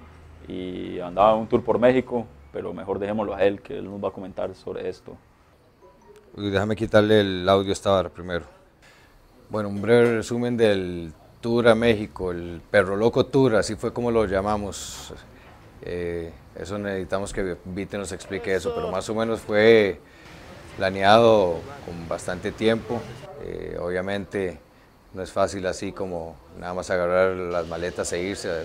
y 0.48 1.00
andaba 1.00 1.34
un 1.34 1.46
tour 1.46 1.62
por 1.62 1.78
México, 1.78 2.26
pero 2.52 2.72
mejor 2.72 2.98
dejémoslo 2.98 3.34
a 3.34 3.42
él, 3.44 3.60
que 3.60 3.78
él 3.78 3.84
nos 3.84 4.02
va 4.02 4.08
a 4.08 4.12
comentar 4.12 4.54
sobre 4.54 4.88
esto. 4.88 5.16
Déjame 6.36 6.74
quitarle 6.74 7.20
el 7.20 7.48
audio 7.48 7.70
a 7.70 7.72
esta 7.72 7.90
vara 7.90 8.08
primero. 8.08 8.44
Bueno, 9.48 9.68
un 9.68 9.80
breve 9.80 10.16
resumen 10.16 10.56
del 10.56 11.12
tour 11.40 11.68
a 11.68 11.74
México, 11.74 12.32
el 12.32 12.60
Perro 12.70 12.96
Loco 12.96 13.26
Tour, 13.26 13.56
así 13.56 13.76
fue 13.76 13.92
como 13.92 14.10
lo 14.10 14.24
llamamos. 14.24 15.12
Eh, 15.82 16.32
eso 16.58 16.78
necesitamos 16.78 17.32
que 17.32 17.56
Vite 17.64 17.98
nos 17.98 18.12
explique 18.12 18.54
eso, 18.54 18.72
pero 18.74 18.90
más 18.90 19.08
o 19.10 19.14
menos 19.14 19.40
fue 19.40 20.00
planeado 20.76 21.58
con 21.84 22.08
bastante 22.08 22.52
tiempo. 22.52 23.00
Eh, 23.42 23.76
obviamente 23.80 24.58
no 25.12 25.22
es 25.22 25.30
fácil 25.30 25.66
así 25.66 25.92
como 25.92 26.36
nada 26.58 26.74
más 26.74 26.90
agarrar 26.90 27.36
las 27.36 27.66
maletas 27.68 28.12
e 28.12 28.22
irse. 28.22 28.48
eh, 28.48 28.64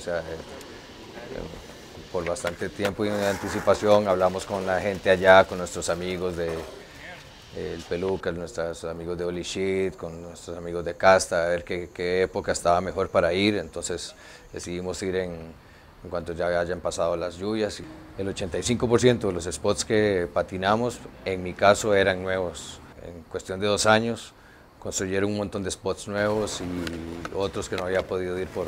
por 2.12 2.26
bastante 2.26 2.69
tiempo 2.69 3.06
y 3.06 3.10
en 3.10 3.15
anticipación 3.15 4.08
hablamos 4.08 4.45
con 4.45 4.65
la 4.65 4.82
gente 4.82 5.10
allá, 5.10 5.43
con 5.45 5.58
nuestros 5.58 5.89
amigos 5.89 6.36
de 6.38 6.50
el 7.56 7.82
Peluca, 7.82 8.32
nuestros 8.32 8.84
amigos 8.86 9.17
de 9.17 9.26
Holy 9.26 9.43
Shit, 9.43 9.95
con 9.95 10.22
nuestros 10.22 10.58
amigos 10.58 10.86
de 10.86 10.93
Casta, 10.95 11.45
a 11.45 11.48
ver 11.50 11.63
qué, 11.63 11.89
qué 11.93 12.24
época 12.24 12.52
estaba 12.52 12.80
mejor 12.80 13.10
para 13.10 13.34
ir. 13.34 13.56
Entonces 13.56 14.13
decidimos 14.54 15.02
ir 15.02 15.15
en, 15.15 15.32
en 16.04 16.10
cuanto 16.10 16.34
ya 16.34 16.48
hayan 16.60 16.80
pasado 16.80 17.17
las 17.17 17.38
lluvias. 17.38 17.82
El 18.17 18.28
85% 18.28 19.19
de 19.19 19.32
los 19.32 19.45
spots 19.45 19.86
que 19.86 20.28
patinamos, 20.32 21.00
en 21.26 21.41
mi 21.43 21.54
caso, 21.54 21.95
eran 21.95 22.22
nuevos. 22.22 22.80
En 23.04 23.24
cuestión 23.24 23.60
de 23.60 23.67
dos 23.67 23.86
años, 23.86 24.34
construyeron 24.80 25.32
un 25.32 25.38
montón 25.38 25.63
de 25.63 25.72
spots 25.72 26.08
nuevos 26.08 26.62
y 26.62 27.36
otros 27.36 27.67
que 27.67 27.76
no 27.76 27.84
había 27.86 28.06
podido 28.06 28.38
ir 28.39 28.48
por, 28.48 28.67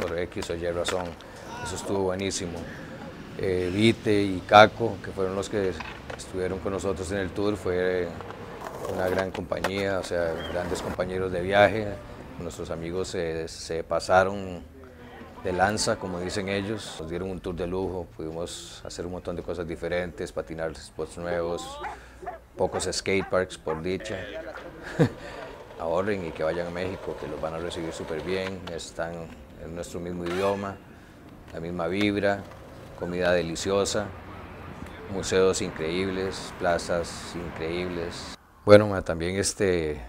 por 0.00 0.18
X 0.18 0.50
o 0.50 0.54
Y 0.54 0.70
razón. 0.70 1.06
Eso 1.62 1.76
estuvo 1.76 2.00
buenísimo. 2.04 2.58
Eh, 3.38 3.70
Vite 3.72 4.22
y 4.22 4.42
Caco, 4.46 4.96
que 5.04 5.10
fueron 5.12 5.34
los 5.34 5.48
que 5.48 5.72
estuvieron 6.16 6.58
con 6.58 6.72
nosotros 6.72 7.10
en 7.12 7.18
el 7.18 7.30
tour, 7.30 7.56
fue 7.56 8.08
una 8.92 9.08
gran 9.08 9.30
compañía, 9.30 9.98
o 9.98 10.02
sea, 10.02 10.32
grandes 10.52 10.82
compañeros 10.82 11.32
de 11.32 11.40
viaje. 11.40 11.88
Nuestros 12.38 12.70
amigos 12.70 13.08
se, 13.08 13.48
se 13.48 13.84
pasaron 13.84 14.62
de 15.44 15.52
lanza, 15.52 15.96
como 15.96 16.20
dicen 16.20 16.48
ellos. 16.48 16.96
Nos 17.00 17.08
dieron 17.08 17.30
un 17.30 17.40
tour 17.40 17.54
de 17.54 17.66
lujo, 17.66 18.06
pudimos 18.16 18.82
hacer 18.84 19.06
un 19.06 19.12
montón 19.12 19.36
de 19.36 19.42
cosas 19.42 19.66
diferentes, 19.66 20.32
patinar 20.32 20.74
spots 20.76 21.18
nuevos, 21.18 21.78
pocos 22.56 22.88
skateparks 22.90 23.58
por 23.58 23.82
dicha. 23.82 24.18
Ahorren 25.78 26.26
y 26.26 26.30
que 26.30 26.42
vayan 26.42 26.66
a 26.66 26.70
México, 26.70 27.16
que 27.18 27.26
los 27.26 27.40
van 27.40 27.54
a 27.54 27.58
recibir 27.58 27.92
súper 27.92 28.22
bien, 28.22 28.60
están 28.70 29.12
en 29.64 29.74
nuestro 29.74 30.00
mismo 30.00 30.24
idioma, 30.24 30.76
la 31.52 31.60
misma 31.60 31.86
vibra, 31.86 32.42
comida 32.98 33.32
deliciosa, 33.32 34.06
museos 35.12 35.62
increíbles, 35.62 36.52
plazas 36.58 37.34
increíbles. 37.34 38.36
Bueno, 38.64 39.02
también 39.02 39.36
este, 39.36 40.00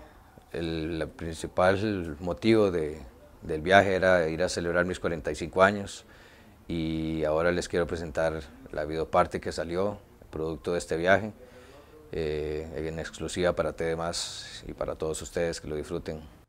el, 0.51 1.07
principal 1.15 2.17
motivo 2.19 2.71
de, 2.71 2.99
del 3.41 3.61
viaje 3.61 3.95
era 3.95 4.27
ir 4.27 4.43
a 4.43 4.49
celebrar 4.49 4.85
mis 4.85 4.99
45 4.99 5.63
años 5.63 6.05
y 6.67 7.23
ahora 7.23 7.51
les 7.51 7.67
quiero 7.67 7.87
presentar 7.87 8.41
la 8.71 8.85
videoparte 8.85 9.41
que 9.41 9.51
salió, 9.51 9.97
producto 10.29 10.73
de 10.73 10.77
este 10.77 10.97
viaje, 10.97 11.33
eh, 12.11 12.85
en 12.87 12.99
exclusiva 12.99 13.53
para 13.53 13.73
TDMás 13.73 14.63
y 14.67 14.73
para 14.73 14.95
todos 14.95 15.21
ustedes 15.21 15.61
que 15.61 15.67
lo 15.67 15.75
disfruten. 15.75 16.40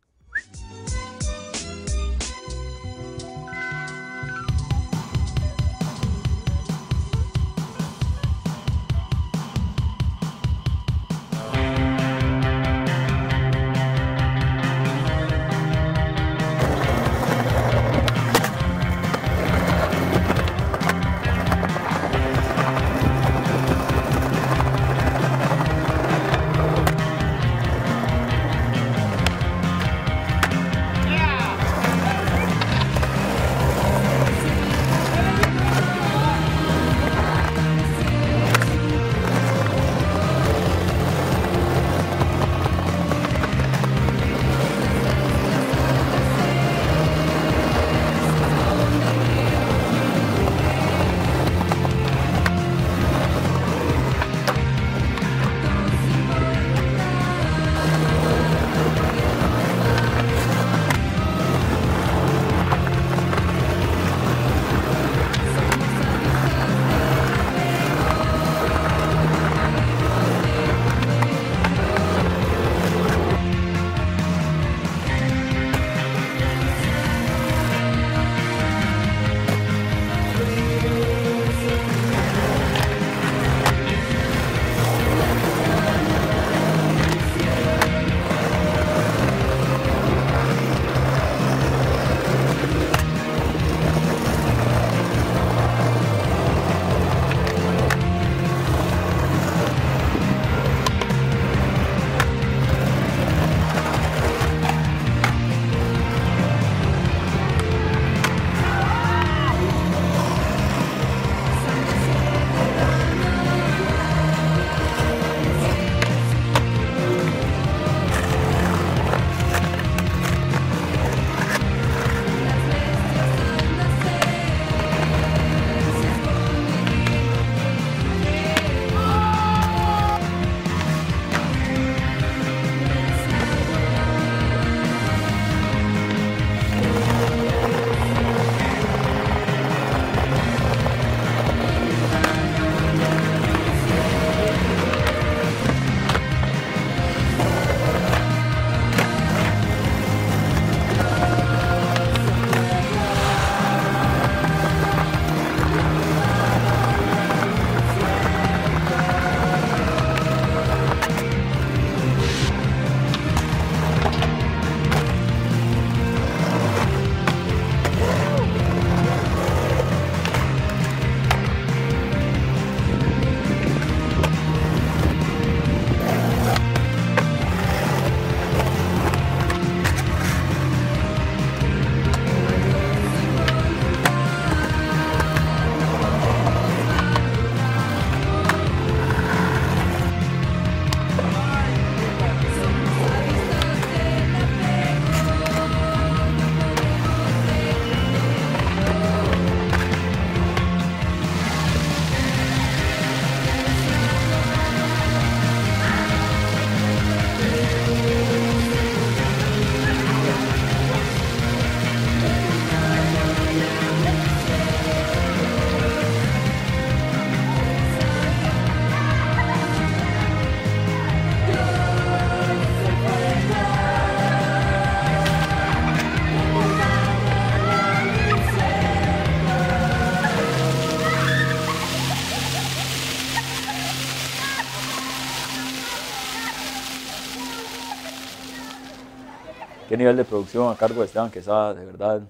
Nivel 240.02 240.16
de 240.16 240.24
producción 240.24 240.70
a 240.72 240.76
cargo 240.76 241.00
de 241.00 241.06
Esteban 241.06 241.30
Quesada, 241.30 241.74
de 241.74 241.86
verdad, 241.86 242.22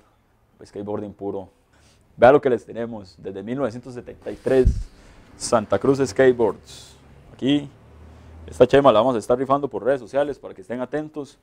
skateboarding 0.64 1.14
puro. 1.14 1.48
Vea 2.16 2.30
lo 2.30 2.40
que 2.40 2.50
les 2.50 2.64
tenemos, 2.66 3.14
desde 3.16 3.42
1973, 3.42 4.68
Santa 5.38 5.78
Cruz 5.78 5.98
Skateboards. 6.06 6.94
Aquí, 7.32 7.68
esta 8.46 8.66
chema 8.66 8.92
la 8.92 9.00
vamos 9.00 9.16
a 9.16 9.18
estar 9.18 9.38
rifando 9.38 9.68
por 9.68 9.82
redes 9.84 10.00
sociales 10.00 10.38
para 10.38 10.52
que 10.52 10.60
estén 10.60 10.82
atentos. 10.82 11.38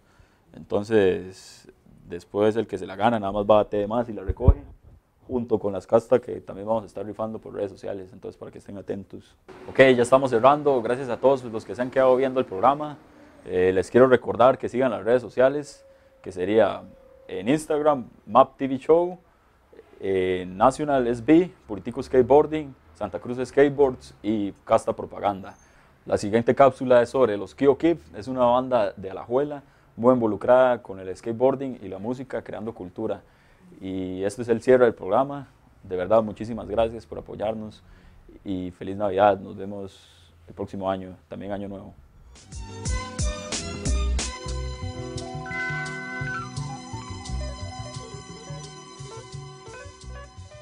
Entonces, 0.54 1.68
después 2.08 2.56
el 2.56 2.68
que 2.68 2.78
se 2.78 2.86
la 2.86 2.96
gana 2.96 3.20
nada 3.20 3.32
más 3.32 3.46
va 3.46 3.62
a 3.62 3.66
T 3.66 3.88
más 3.88 4.08
y 4.08 4.14
la 4.14 4.24
recoge, 4.24 4.62
junto 5.28 5.58
con 5.58 5.74
las 5.74 5.88
castas 5.88 6.22
que 6.22 6.42
también 6.42 6.68
vamos 6.68 6.84
a 6.84 6.86
estar 6.86 7.04
rifando 7.04 7.40
por 7.40 7.56
redes 7.56 7.72
sociales. 7.72 8.12
Entonces, 8.14 8.38
para 8.38 8.52
que 8.52 8.60
estén 8.60 8.78
atentos. 8.78 9.36
Ok, 9.68 9.80
ya 9.80 10.04
estamos 10.04 10.30
cerrando. 10.30 10.80
Gracias 10.84 11.10
a 11.10 11.18
todos 11.18 11.44
los 11.46 11.66
que 11.66 11.74
se 11.74 11.82
han 11.82 11.90
quedado 11.90 12.16
viendo 12.16 12.40
el 12.40 12.46
programa. 12.46 12.98
Eh, 13.46 13.72
les 13.74 13.90
quiero 13.90 14.08
recordar 14.08 14.60
que 14.60 14.70
sigan 14.70 14.92
las 14.92 15.04
redes 15.04 15.24
sociales, 15.24 15.84
que 16.22 16.32
sería 16.32 16.84
en 17.28 17.48
Instagram, 17.48 18.06
Map 18.26 18.58
TV 18.58 18.78
Show, 18.78 19.18
en 20.00 20.58
National 20.58 21.14
SB, 21.14 21.50
Puritico 21.68 22.02
Skateboarding, 22.02 22.74
Santa 22.96 23.20
Cruz 23.20 23.38
Skateboards 23.48 24.14
y 24.24 24.52
Casta 24.66 24.94
Propaganda. 24.94 25.56
La 26.06 26.18
siguiente 26.18 26.56
cápsula 26.56 27.02
es 27.02 27.10
sobre 27.10 27.38
los 27.38 27.54
Kio 27.54 27.78
Kids, 27.78 28.02
es 28.16 28.28
una 28.28 28.46
banda 28.46 28.94
de 28.96 29.12
Alajuela 29.12 29.64
muy 30.00 30.14
involucrada 30.14 30.82
con 30.82 30.98
el 31.00 31.16
skateboarding 31.16 31.80
y 31.82 31.90
la 31.90 32.00
música, 32.00 32.42
creando 32.42 32.74
cultura. 32.74 33.22
Y 33.82 34.24
este 34.24 34.44
es 34.44 34.48
el 34.48 34.62
cierre 34.62 34.86
del 34.86 34.94
programa. 34.94 35.48
De 35.84 35.98
verdad, 35.98 36.24
muchísimas 36.24 36.68
gracias 36.68 37.06
por 37.06 37.20
apoyarnos 37.20 37.84
y 38.46 38.72
feliz 38.72 38.96
Navidad. 38.96 39.40
Nos 39.40 39.58
vemos 39.58 40.34
el 40.48 40.54
próximo 40.54 40.90
año, 40.90 41.18
también 41.28 41.52
año 41.52 41.68
nuevo. 41.68 41.94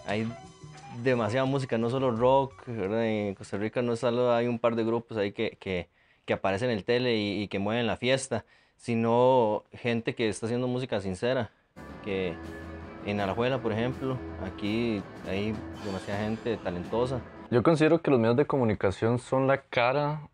Hay 0.08 0.28
demasiada 1.04 1.46
música, 1.46 1.78
no 1.78 1.90
solo 1.90 2.12
rock, 2.12 2.68
en 2.68 3.36
Costa 3.36 3.58
Rica 3.58 3.82
no 3.82 3.96
solo 3.96 4.34
hay 4.34 4.48
un 4.48 4.58
par 4.58 4.76
de 4.76 4.84
grupos 4.84 5.18
ahí 5.18 5.32
que, 5.32 5.58
que, 5.60 5.90
que 6.26 6.34
aparecen 6.34 6.70
en 6.70 6.78
el 6.78 6.84
tele 6.84 7.16
y, 7.16 7.44
y, 7.44 7.48
que 7.48 7.60
mueven 7.60 7.86
la 7.86 7.98
fiesta, 7.98 8.46
sino 8.78 9.64
gente 9.72 10.16
que 10.16 10.28
está 10.30 10.48
haciendo 10.48 10.68
música 10.68 11.00
sincera, 11.02 11.52
que 12.04 12.36
en 13.06 13.20
Alajuela, 13.20 13.62
por 13.62 13.72
ejemplo, 13.72 14.18
aquí 14.44 15.02
hay 15.28 15.54
demasiada 15.86 16.22
gente 16.22 16.58
talentosa. 16.58 17.22
Yo 17.52 17.64
considero 17.64 18.02
que 18.02 18.12
los 18.12 18.20
medios 18.20 18.38
de 18.38 18.46
comunicación 18.46 19.20
son 19.20 19.48
la 19.48 19.62
cara 19.62 20.28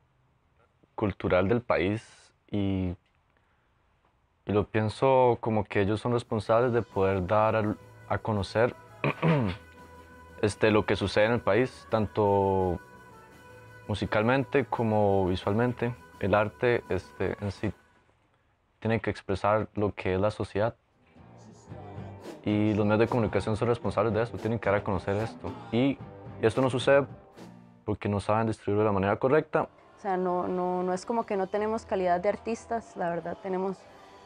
cultural 0.95 1.47
del 1.47 1.61
país 1.61 2.33
y, 2.49 2.95
y 4.45 4.51
lo 4.51 4.67
pienso 4.67 5.37
como 5.39 5.63
que 5.65 5.81
ellos 5.81 5.99
son 5.99 6.13
responsables 6.13 6.73
de 6.73 6.81
poder 6.81 7.27
dar 7.27 7.55
a, 7.55 7.75
a 8.07 8.17
conocer 8.17 8.75
este, 10.41 10.71
lo 10.71 10.85
que 10.85 10.95
sucede 10.95 11.25
en 11.25 11.33
el 11.33 11.41
país, 11.41 11.87
tanto 11.89 12.79
musicalmente 13.87 14.65
como 14.65 15.27
visualmente. 15.27 15.95
El 16.19 16.33
arte 16.35 16.83
este, 16.89 17.35
en 17.41 17.51
sí 17.51 17.73
tiene 18.79 18.99
que 18.99 19.09
expresar 19.09 19.67
lo 19.75 19.93
que 19.93 20.15
es 20.15 20.19
la 20.19 20.31
sociedad 20.31 20.75
y 22.45 22.73
los 22.73 22.85
medios 22.85 22.99
de 22.99 23.07
comunicación 23.07 23.55
son 23.55 23.69
responsables 23.69 24.13
de 24.13 24.23
eso, 24.23 24.37
tienen 24.37 24.59
que 24.59 24.69
dar 24.69 24.79
a 24.79 24.83
conocer 24.83 25.15
esto. 25.15 25.51
Y 25.71 25.97
esto 26.41 26.61
no 26.61 26.69
sucede 26.69 27.05
porque 27.85 28.09
no 28.09 28.19
saben 28.19 28.47
distribuirlo 28.47 28.83
de 28.83 28.89
la 28.89 28.91
manera 28.91 29.15
correcta. 29.17 29.69
O 29.97 30.01
sea, 30.01 30.17
no, 30.17 30.47
no, 30.47 30.83
no 30.83 30.93
es 30.93 31.05
como 31.05 31.25
que 31.25 31.37
no 31.37 31.47
tenemos 31.47 31.85
calidad 31.85 32.19
de 32.19 32.29
artistas, 32.29 32.97
la 32.97 33.09
verdad 33.09 33.37
tenemos 33.41 33.77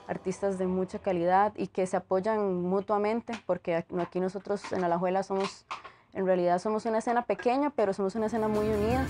artistas 0.07 0.57
de 0.57 0.67
mucha 0.67 0.99
calidad 0.99 1.53
y 1.55 1.67
que 1.67 1.85
se 1.85 1.97
apoyan 1.97 2.61
mutuamente, 2.61 3.33
porque 3.45 3.75
aquí 3.75 4.19
nosotros 4.19 4.71
en 4.71 4.83
Alajuela 4.83 5.23
somos, 5.23 5.65
en 6.13 6.25
realidad 6.25 6.59
somos 6.59 6.85
una 6.85 6.99
escena 6.99 7.25
pequeña, 7.25 7.69
pero 7.71 7.93
somos 7.93 8.15
una 8.15 8.27
escena 8.27 8.47
muy 8.47 8.67
unida. 8.67 9.05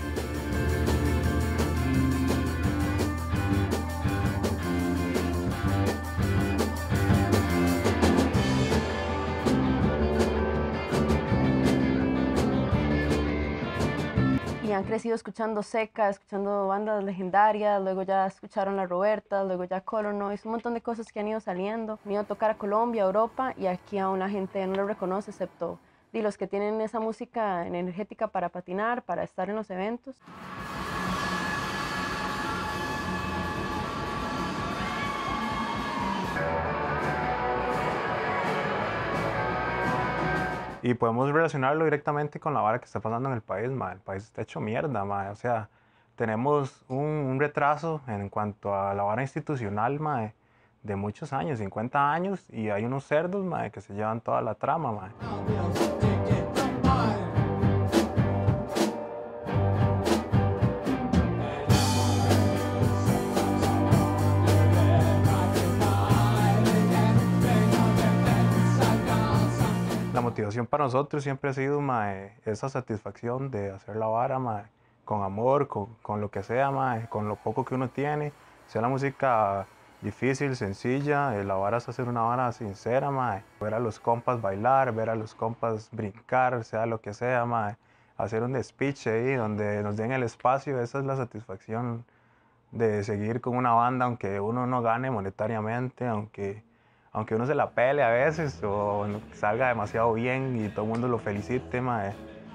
Han 14.78 14.84
crecido 14.84 15.16
escuchando 15.16 15.64
Seca, 15.64 16.08
escuchando 16.08 16.68
bandas 16.68 17.02
legendarias, 17.02 17.82
luego 17.82 18.04
ya 18.04 18.26
escucharon 18.26 18.76
La 18.76 18.86
Roberta, 18.86 19.42
luego 19.42 19.64
ya 19.64 19.80
Color 19.80 20.14
Noise, 20.14 20.46
un 20.46 20.52
montón 20.52 20.74
de 20.74 20.80
cosas 20.80 21.10
que 21.10 21.18
han 21.18 21.26
ido 21.26 21.40
saliendo. 21.40 21.98
Han 22.04 22.12
ido 22.12 22.20
a 22.20 22.24
tocar 22.24 22.50
a 22.50 22.54
Colombia, 22.54 23.02
Europa 23.02 23.54
y 23.56 23.66
aquí 23.66 23.98
aún 23.98 24.20
la 24.20 24.28
gente 24.28 24.64
no 24.68 24.76
lo 24.76 24.86
reconoce 24.86 25.32
excepto 25.32 25.80
de 26.12 26.22
los 26.22 26.38
que 26.38 26.46
tienen 26.46 26.80
esa 26.80 27.00
música 27.00 27.66
energética 27.66 28.28
para 28.28 28.50
patinar, 28.50 29.02
para 29.02 29.24
estar 29.24 29.50
en 29.50 29.56
los 29.56 29.68
eventos. 29.70 30.14
Y 40.82 40.94
podemos 40.94 41.30
relacionarlo 41.30 41.84
directamente 41.84 42.38
con 42.38 42.54
la 42.54 42.60
vara 42.60 42.78
que 42.78 42.84
está 42.84 43.00
pasando 43.00 43.28
en 43.28 43.34
el 43.34 43.42
país, 43.42 43.70
ma. 43.70 43.92
El 43.92 44.00
país 44.00 44.24
está 44.24 44.42
hecho 44.42 44.60
mierda, 44.60 45.04
ma. 45.04 45.30
O 45.30 45.34
sea, 45.34 45.68
tenemos 46.16 46.84
un, 46.88 47.36
retraso 47.38 48.00
en 48.06 48.28
cuanto 48.28 48.74
a 48.74 48.94
la 48.94 49.02
vara 49.02 49.22
institucional, 49.22 50.00
ma, 50.00 50.32
de 50.82 50.96
muchos 50.96 51.32
años, 51.32 51.58
50 51.58 52.12
años, 52.12 52.44
y 52.50 52.70
hay 52.70 52.84
unos 52.84 53.04
cerdos, 53.04 53.44
ma, 53.44 53.70
que 53.70 53.80
se 53.80 53.94
llevan 53.94 54.20
toda 54.20 54.40
la 54.42 54.54
trama, 54.54 54.92
ma. 54.92 55.97
Motivación 70.38 70.68
para 70.68 70.84
nosotros 70.84 71.24
siempre 71.24 71.50
ha 71.50 71.52
sido 71.52 71.80
mae, 71.80 72.32
esa 72.44 72.68
satisfacción 72.68 73.50
de 73.50 73.72
hacer 73.72 73.96
la 73.96 74.06
vara 74.06 74.38
mae, 74.38 74.66
con 75.04 75.24
amor, 75.24 75.66
con, 75.66 75.86
con, 76.00 76.20
lo 76.20 76.30
que 76.30 76.44
sea, 76.44 76.70
mae, 76.70 77.08
con 77.08 77.26
lo 77.26 77.34
poco 77.34 77.64
que 77.64 77.74
uno 77.74 77.88
tiene. 77.88 78.32
Sea 78.68 78.80
la 78.80 78.86
música 78.86 79.66
difícil, 80.00 80.54
sencilla, 80.54 81.32
la 81.42 81.54
vara 81.54 81.78
es 81.78 81.88
hacer 81.88 82.06
una 82.06 82.20
vara 82.20 82.52
sincera, 82.52 83.10
mae. 83.10 83.42
ver 83.60 83.74
a 83.74 83.80
los 83.80 83.98
compas 83.98 84.40
bailar, 84.40 84.94
ver 84.94 85.10
a 85.10 85.16
los 85.16 85.34
compas 85.34 85.88
brincar, 85.90 86.62
sea 86.62 86.86
lo 86.86 87.00
que 87.00 87.14
sea, 87.14 87.44
mae. 87.44 87.76
hacer 88.16 88.44
un 88.44 88.52
despiche 88.52 89.10
ahí 89.10 89.34
donde 89.34 89.82
nos 89.82 89.96
den 89.96 90.12
el 90.12 90.22
espacio, 90.22 90.80
esa 90.80 91.00
es 91.00 91.04
la 91.04 91.16
satisfacción 91.16 92.04
de 92.70 93.02
seguir 93.02 93.40
con 93.40 93.56
una 93.56 93.72
banda, 93.72 94.04
aunque 94.04 94.38
uno 94.38 94.68
no 94.68 94.82
gane 94.82 95.10
monetariamente, 95.10 96.06
aunque 96.06 96.62
aunque 97.18 97.34
uno 97.34 97.46
se 97.46 97.54
la 97.56 97.70
pele 97.70 98.04
a 98.04 98.10
veces 98.10 98.62
o 98.62 99.04
salga 99.32 99.68
demasiado 99.68 100.12
bien 100.12 100.64
y 100.64 100.68
todo 100.68 100.84
el 100.84 100.92
mundo 100.92 101.08
lo 101.08 101.18
felicite, 101.18 101.80
mae, 101.80 102.14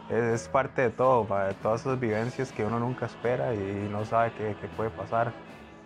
es, 0.09 0.47
parte 0.47 0.83
de 0.83 0.89
todo, 0.89 1.23
de 1.23 1.53
todas 1.55 1.81
esas 1.81 1.99
vivencias 1.99 2.53
que 2.53 2.63
uno 2.63 2.79
nunca 2.79 3.07
espera 3.07 3.53
y 3.53 3.89
no 3.91 4.05
sabe 4.05 4.31
qué, 4.37 4.55
qué 4.61 4.67
puede 4.69 4.89
pasar. 4.89 5.33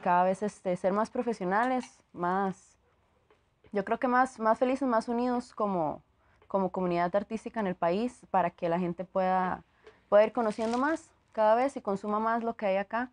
Cada 0.04 0.24
vez 0.24 0.44
este, 0.44 0.76
ser 0.76 0.94
más 0.94 1.10
profesionales, 1.10 1.86
más, 2.14 2.78
yo 3.72 3.84
creo 3.84 3.98
que 3.98 4.08
más, 4.08 4.40
más 4.40 4.60
felices, 4.60 4.88
más 4.88 5.10
unidos 5.10 5.56
como, 5.56 6.04
como 6.48 6.72
comunidad 6.72 7.16
artística 7.16 7.60
en 7.60 7.66
el 7.66 7.76
país 7.76 8.28
para 8.30 8.52
que 8.52 8.70
la 8.70 8.78
gente 8.78 9.06
pueda, 9.06 9.64
pueda 10.08 10.24
ir 10.24 10.34
conociendo 10.34 10.78
más 10.78 11.10
cada 11.32 11.56
vez 11.56 11.76
y 11.78 11.82
consuma 11.82 12.20
más 12.20 12.44
lo 12.44 12.56
que 12.56 12.68
hay 12.68 12.78
acá. 12.78 13.10